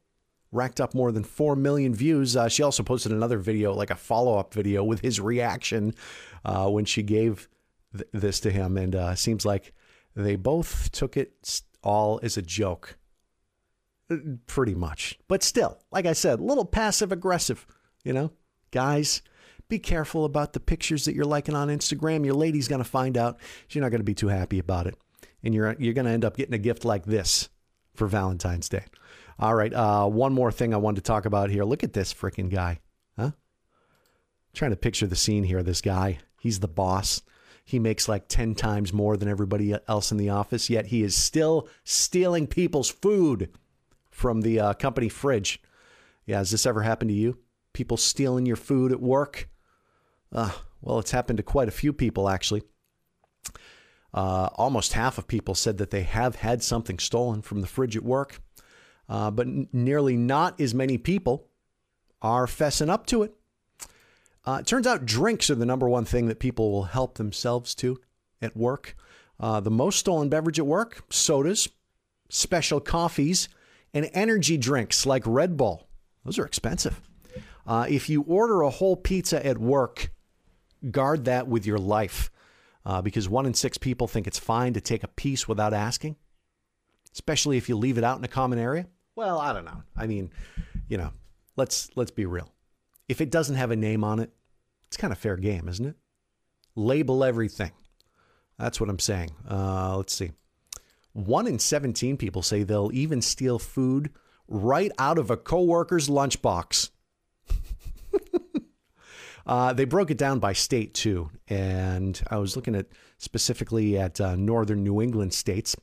racked 0.51 0.81
up 0.81 0.93
more 0.93 1.11
than 1.11 1.23
4 1.23 1.55
million 1.55 1.95
views. 1.95 2.35
Uh, 2.35 2.49
she 2.49 2.63
also 2.63 2.83
posted 2.83 3.11
another 3.11 3.37
video, 3.37 3.73
like 3.73 3.89
a 3.89 3.95
follow 3.95 4.37
up 4.37 4.53
video 4.53 4.83
with 4.83 5.01
his 5.01 5.19
reaction 5.19 5.93
uh, 6.43 6.69
when 6.69 6.85
she 6.85 7.03
gave 7.03 7.47
th- 7.95 8.09
this 8.11 8.39
to 8.41 8.51
him. 8.51 8.77
And 8.77 8.95
uh, 8.95 9.15
seems 9.15 9.45
like 9.45 9.73
they 10.15 10.35
both 10.35 10.91
took 10.91 11.17
it 11.17 11.61
all 11.83 12.19
as 12.21 12.37
a 12.37 12.41
joke. 12.41 12.97
Uh, 14.09 14.17
pretty 14.45 14.75
much. 14.75 15.17
But 15.27 15.43
still, 15.43 15.79
like 15.91 16.05
I 16.05 16.13
said, 16.13 16.39
a 16.39 16.43
little 16.43 16.65
passive 16.65 17.11
aggressive, 17.11 17.65
you 18.03 18.13
know? 18.13 18.31
Guys, 18.71 19.21
be 19.71 19.79
careful 19.79 20.25
about 20.25 20.53
the 20.53 20.59
pictures 20.59 21.05
that 21.05 21.15
you're 21.15 21.25
liking 21.25 21.55
on 21.55 21.69
Instagram. 21.69 22.25
Your 22.25 22.35
lady's 22.35 22.67
going 22.67 22.83
to 22.83 22.89
find 22.89 23.17
out. 23.17 23.39
She's 23.67 23.81
not 23.81 23.89
going 23.89 24.01
to 24.01 24.05
be 24.05 24.13
too 24.13 24.27
happy 24.27 24.59
about 24.59 24.85
it. 24.85 24.95
And 25.43 25.55
you're, 25.55 25.75
you're 25.79 25.95
going 25.95 26.05
to 26.05 26.11
end 26.11 26.25
up 26.25 26.37
getting 26.37 26.53
a 26.53 26.59
gift 26.59 26.85
like 26.85 27.05
this 27.05 27.49
for 27.95 28.05
Valentine's 28.05 28.69
Day. 28.69 28.83
All 29.39 29.55
right. 29.55 29.73
Uh, 29.73 30.07
one 30.07 30.33
more 30.33 30.51
thing 30.51 30.73
I 30.73 30.77
wanted 30.77 30.97
to 30.97 31.07
talk 31.07 31.25
about 31.25 31.49
here. 31.49 31.63
Look 31.63 31.83
at 31.83 31.93
this 31.93 32.13
freaking 32.13 32.51
guy. 32.51 32.79
Huh? 33.17 33.31
trying 34.53 34.71
to 34.71 34.77
picture 34.77 35.07
the 35.07 35.15
scene 35.15 35.43
here. 35.43 35.63
This 35.63 35.81
guy, 35.81 36.19
he's 36.39 36.59
the 36.59 36.67
boss. 36.67 37.21
He 37.63 37.79
makes 37.79 38.09
like 38.09 38.27
10 38.27 38.55
times 38.55 38.91
more 38.91 39.15
than 39.15 39.29
everybody 39.29 39.73
else 39.87 40.11
in 40.11 40.17
the 40.17 40.29
office, 40.29 40.69
yet 40.69 40.87
he 40.87 41.03
is 41.03 41.15
still 41.15 41.69
stealing 41.83 42.47
people's 42.47 42.89
food 42.89 43.49
from 44.09 44.41
the 44.41 44.59
uh, 44.59 44.73
company 44.73 45.07
fridge. 45.07 45.61
Yeah, 46.25 46.39
has 46.39 46.51
this 46.51 46.65
ever 46.65 46.81
happened 46.81 47.09
to 47.09 47.15
you? 47.15 47.37
People 47.73 47.97
stealing 47.97 48.45
your 48.45 48.57
food 48.57 48.91
at 48.91 48.99
work? 48.99 49.47
Uh, 50.31 50.51
well, 50.81 50.99
it's 50.99 51.11
happened 51.11 51.37
to 51.37 51.43
quite 51.43 51.67
a 51.67 51.71
few 51.71 51.93
people, 51.93 52.29
actually. 52.29 52.63
Uh, 54.13 54.49
almost 54.55 54.93
half 54.93 55.17
of 55.17 55.27
people 55.27 55.55
said 55.55 55.77
that 55.77 55.91
they 55.91 56.03
have 56.03 56.35
had 56.35 56.61
something 56.61 56.99
stolen 56.99 57.41
from 57.41 57.61
the 57.61 57.67
fridge 57.67 57.95
at 57.95 58.03
work 58.03 58.41
uh, 59.11 59.29
but 59.29 59.45
n- 59.45 59.67
nearly 59.73 60.15
not 60.15 60.59
as 60.59 60.73
many 60.73 60.97
people 60.97 61.49
are 62.21 62.45
fessing 62.45 62.89
up 62.89 63.05
to 63.05 63.23
it. 63.23 63.33
Uh, 64.45 64.57
it 64.61 64.65
turns 64.65 64.87
out 64.87 65.05
drinks 65.05 65.49
are 65.49 65.55
the 65.55 65.65
number 65.65 65.87
one 65.87 66.05
thing 66.05 66.27
that 66.27 66.39
people 66.39 66.71
will 66.71 66.83
help 66.83 67.15
themselves 67.15 67.75
to 67.75 67.99
at 68.41 68.55
work. 68.55 68.95
Uh, 69.37 69.59
the 69.59 69.69
most 69.69 69.99
stolen 69.99 70.29
beverage 70.29 70.59
at 70.59 70.65
work 70.65 71.03
sodas, 71.09 71.67
special 72.29 72.79
coffees, 72.79 73.49
and 73.93 74.09
energy 74.13 74.57
drinks 74.57 75.05
like 75.05 75.23
Red 75.25 75.57
Bull. 75.57 75.89
Those 76.23 76.39
are 76.39 76.45
expensive. 76.45 77.01
Uh, 77.67 77.85
if 77.89 78.09
you 78.09 78.21
order 78.21 78.61
a 78.61 78.69
whole 78.69 78.95
pizza 78.95 79.45
at 79.45 79.57
work, 79.57 80.11
guard 80.89 81.25
that 81.25 81.47
with 81.47 81.65
your 81.65 81.77
life 81.77 82.31
uh, 82.85 83.01
because 83.01 83.29
one 83.29 83.45
in 83.45 83.53
six 83.53 83.77
people 83.77 84.07
think 84.07 84.27
it's 84.27 84.39
fine 84.39 84.73
to 84.73 84.81
take 84.81 85.03
a 85.03 85.07
piece 85.07 85.47
without 85.47 85.73
asking, 85.73 86.15
especially 87.13 87.57
if 87.57 87.69
you 87.69 87.77
leave 87.77 87.97
it 87.97 88.03
out 88.03 88.17
in 88.17 88.23
a 88.23 88.29
common 88.29 88.57
area. 88.57 88.87
Well, 89.15 89.39
I 89.39 89.53
don't 89.53 89.65
know. 89.65 89.83
I 89.95 90.07
mean, 90.07 90.31
you 90.87 90.97
know, 90.97 91.11
let's 91.55 91.89
let's 91.95 92.11
be 92.11 92.25
real. 92.25 92.51
If 93.07 93.21
it 93.21 93.29
doesn't 93.29 93.57
have 93.57 93.71
a 93.71 93.75
name 93.75 94.03
on 94.03 94.19
it, 94.19 94.31
it's 94.87 94.97
kind 94.97 95.13
of 95.13 95.19
fair 95.19 95.37
game, 95.37 95.67
isn't 95.67 95.85
it? 95.85 95.95
Label 96.75 97.23
everything. 97.23 97.71
That's 98.57 98.79
what 98.79 98.89
I'm 98.89 98.99
saying. 98.99 99.31
Uh, 99.49 99.97
let's 99.97 100.13
see. 100.13 100.31
One 101.13 101.47
in 101.47 101.59
17 101.59 102.15
people 102.17 102.41
say 102.41 102.63
they'll 102.63 102.91
even 102.93 103.21
steal 103.21 103.59
food 103.59 104.11
right 104.47 104.91
out 104.97 105.17
of 105.17 105.29
a 105.29 105.37
coworker's 105.37 106.07
lunchbox. 106.07 106.89
Uh, 109.51 109.73
they 109.73 109.83
broke 109.83 110.09
it 110.09 110.17
down 110.17 110.39
by 110.39 110.53
state 110.53 110.93
too, 110.93 111.29
and 111.49 112.21
I 112.29 112.37
was 112.37 112.55
looking 112.55 112.73
at 112.73 112.85
specifically 113.17 113.97
at 113.97 114.21
uh, 114.21 114.37
northern 114.37 114.81
New 114.81 115.01
England 115.01 115.33
states. 115.33 115.75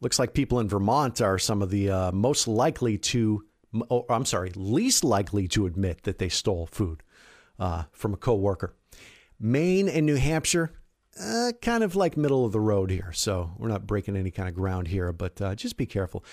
Looks 0.00 0.18
like 0.18 0.34
people 0.34 0.58
in 0.58 0.68
Vermont 0.68 1.20
are 1.20 1.38
some 1.38 1.62
of 1.62 1.70
the 1.70 1.88
uh, 1.88 2.10
most 2.10 2.48
likely 2.48 2.98
to, 2.98 3.44
oh, 3.88 4.04
I'm 4.10 4.24
sorry, 4.24 4.50
least 4.56 5.04
likely 5.04 5.46
to 5.46 5.66
admit 5.66 6.02
that 6.02 6.18
they 6.18 6.28
stole 6.28 6.66
food 6.66 7.04
uh, 7.56 7.84
from 7.92 8.14
a 8.14 8.16
coworker. 8.16 8.74
Maine 9.38 9.88
and 9.88 10.04
New 10.04 10.16
Hampshire, 10.16 10.72
uh, 11.22 11.52
kind 11.62 11.84
of 11.84 11.94
like 11.94 12.16
middle 12.16 12.44
of 12.44 12.50
the 12.50 12.58
road 12.58 12.90
here. 12.90 13.12
So 13.12 13.52
we're 13.58 13.68
not 13.68 13.86
breaking 13.86 14.16
any 14.16 14.32
kind 14.32 14.48
of 14.48 14.56
ground 14.56 14.88
here, 14.88 15.12
but 15.12 15.40
uh, 15.40 15.54
just 15.54 15.76
be 15.76 15.86
careful. 15.86 16.24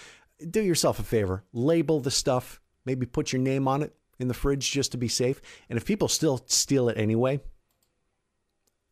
Do 0.50 0.64
yourself 0.64 0.98
a 0.98 1.04
favor, 1.04 1.44
label 1.54 2.00
the 2.00 2.10
stuff, 2.10 2.60
maybe 2.86 3.06
put 3.06 3.32
your 3.32 3.42
name 3.44 3.68
on 3.68 3.84
it 3.84 3.96
in 4.20 4.28
the 4.28 4.34
fridge 4.34 4.72
just 4.72 4.92
to 4.92 4.98
be 4.98 5.08
safe. 5.08 5.42
And 5.70 5.78
if 5.78 5.86
people 5.86 6.08
still 6.08 6.44
steal 6.48 6.90
it 6.90 6.98
anyway, 6.98 7.40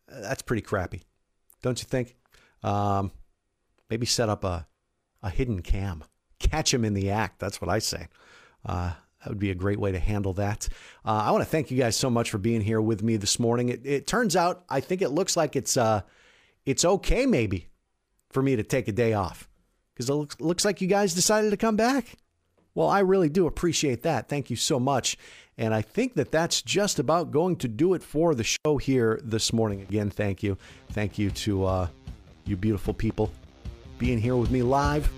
that's 0.07 0.41
pretty 0.41 0.61
crappy, 0.61 1.03
don't 1.61 1.79
you 1.81 1.85
think? 1.85 2.15
Um, 2.61 3.11
Maybe 3.89 4.07
set 4.07 4.27
up 4.27 4.43
a, 4.43 4.65
a 5.21 5.29
hidden 5.29 5.61
cam. 5.61 6.03
Catch 6.39 6.73
him 6.73 6.83
in 6.83 6.95
the 6.95 7.11
act. 7.11 7.37
That's 7.37 7.61
what 7.61 7.69
I 7.69 7.77
say. 7.77 8.07
Uh, 8.65 8.93
that 9.19 9.29
would 9.29 9.37
be 9.37 9.51
a 9.51 9.55
great 9.55 9.79
way 9.79 9.91
to 9.91 9.99
handle 9.99 10.33
that. 10.33 10.67
Uh, 11.05 11.11
I 11.11 11.29
want 11.29 11.43
to 11.43 11.49
thank 11.49 11.69
you 11.69 11.77
guys 11.77 11.95
so 11.95 12.09
much 12.09 12.31
for 12.31 12.39
being 12.39 12.61
here 12.61 12.81
with 12.81 13.03
me 13.03 13.17
this 13.17 13.37
morning. 13.37 13.69
It, 13.69 13.85
it 13.85 14.07
turns 14.07 14.35
out, 14.35 14.63
I 14.67 14.79
think 14.79 15.03
it 15.03 15.09
looks 15.09 15.37
like 15.37 15.55
it's 15.55 15.77
uh, 15.77 16.01
it's 16.65 16.83
okay 16.83 17.27
maybe 17.27 17.69
for 18.31 18.41
me 18.41 18.55
to 18.55 18.63
take 18.63 18.87
a 18.87 18.91
day 18.91 19.13
off 19.13 19.47
because 19.93 20.09
it 20.09 20.13
looks, 20.15 20.41
looks 20.41 20.65
like 20.65 20.81
you 20.81 20.87
guys 20.87 21.13
decided 21.13 21.51
to 21.51 21.57
come 21.57 21.75
back. 21.75 22.15
Well, 22.75 22.87
I 22.87 22.99
really 22.99 23.29
do 23.29 23.45
appreciate 23.47 24.01
that. 24.03 24.27
Thank 24.29 24.49
you 24.49 24.55
so 24.55 24.79
much. 24.79 25.17
And 25.57 25.73
I 25.73 25.81
think 25.81 26.15
that 26.15 26.31
that's 26.31 26.61
just 26.61 26.97
about 26.97 27.31
going 27.31 27.57
to 27.57 27.67
do 27.67 27.93
it 27.93 28.01
for 28.01 28.33
the 28.33 28.43
show 28.43 28.77
here 28.77 29.19
this 29.23 29.53
morning. 29.53 29.81
Again, 29.81 30.09
thank 30.09 30.41
you. 30.41 30.57
Thank 30.91 31.19
you 31.19 31.29
to 31.31 31.65
uh, 31.65 31.87
you 32.45 32.57
beautiful 32.57 32.93
people 32.93 33.31
being 33.99 34.17
here 34.17 34.35
with 34.35 34.49
me 34.49 34.63
live 34.63 35.11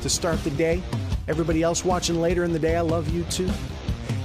to 0.00 0.08
start 0.08 0.42
the 0.44 0.50
day. 0.50 0.82
Everybody 1.28 1.62
else 1.62 1.84
watching 1.84 2.20
later 2.20 2.44
in 2.44 2.52
the 2.52 2.58
day, 2.58 2.76
I 2.76 2.80
love 2.80 3.08
you 3.10 3.24
too. 3.24 3.50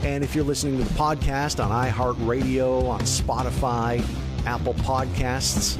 And 0.03 0.23
if 0.23 0.33
you're 0.33 0.45
listening 0.45 0.77
to 0.77 0.83
the 0.83 0.93
podcast 0.93 1.63
on 1.63 1.71
iHeartRadio, 1.71 2.87
on 2.87 3.01
Spotify, 3.01 4.01
Apple 4.45 4.73
Podcasts, 4.75 5.77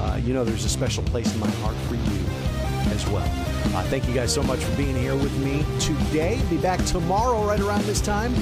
uh, 0.00 0.16
you 0.16 0.32
know 0.32 0.44
there's 0.44 0.64
a 0.64 0.68
special 0.68 1.02
place 1.04 1.32
in 1.34 1.40
my 1.40 1.50
heart 1.50 1.76
for 1.88 1.94
you 1.96 2.92
as 2.94 3.08
well. 3.08 3.53
Uh, 3.72 3.82
thank 3.84 4.06
you 4.06 4.14
guys 4.14 4.32
so 4.32 4.42
much 4.42 4.60
for 4.64 4.76
being 4.76 4.96
here 4.96 5.16
with 5.16 5.36
me 5.38 5.64
today. 5.80 6.40
Be 6.50 6.56
back 6.56 6.84
tomorrow 6.84 7.44
right 7.44 7.60
around 7.60 7.82
this 7.84 8.00
time 8.00 8.32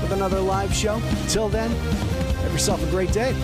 with 0.00 0.12
another 0.12 0.40
live 0.40 0.74
show. 0.74 0.96
Until 1.22 1.48
then, 1.48 1.70
have 1.70 2.52
yourself 2.52 2.82
a 2.82 2.90
great 2.90 3.12
day. 3.12 3.34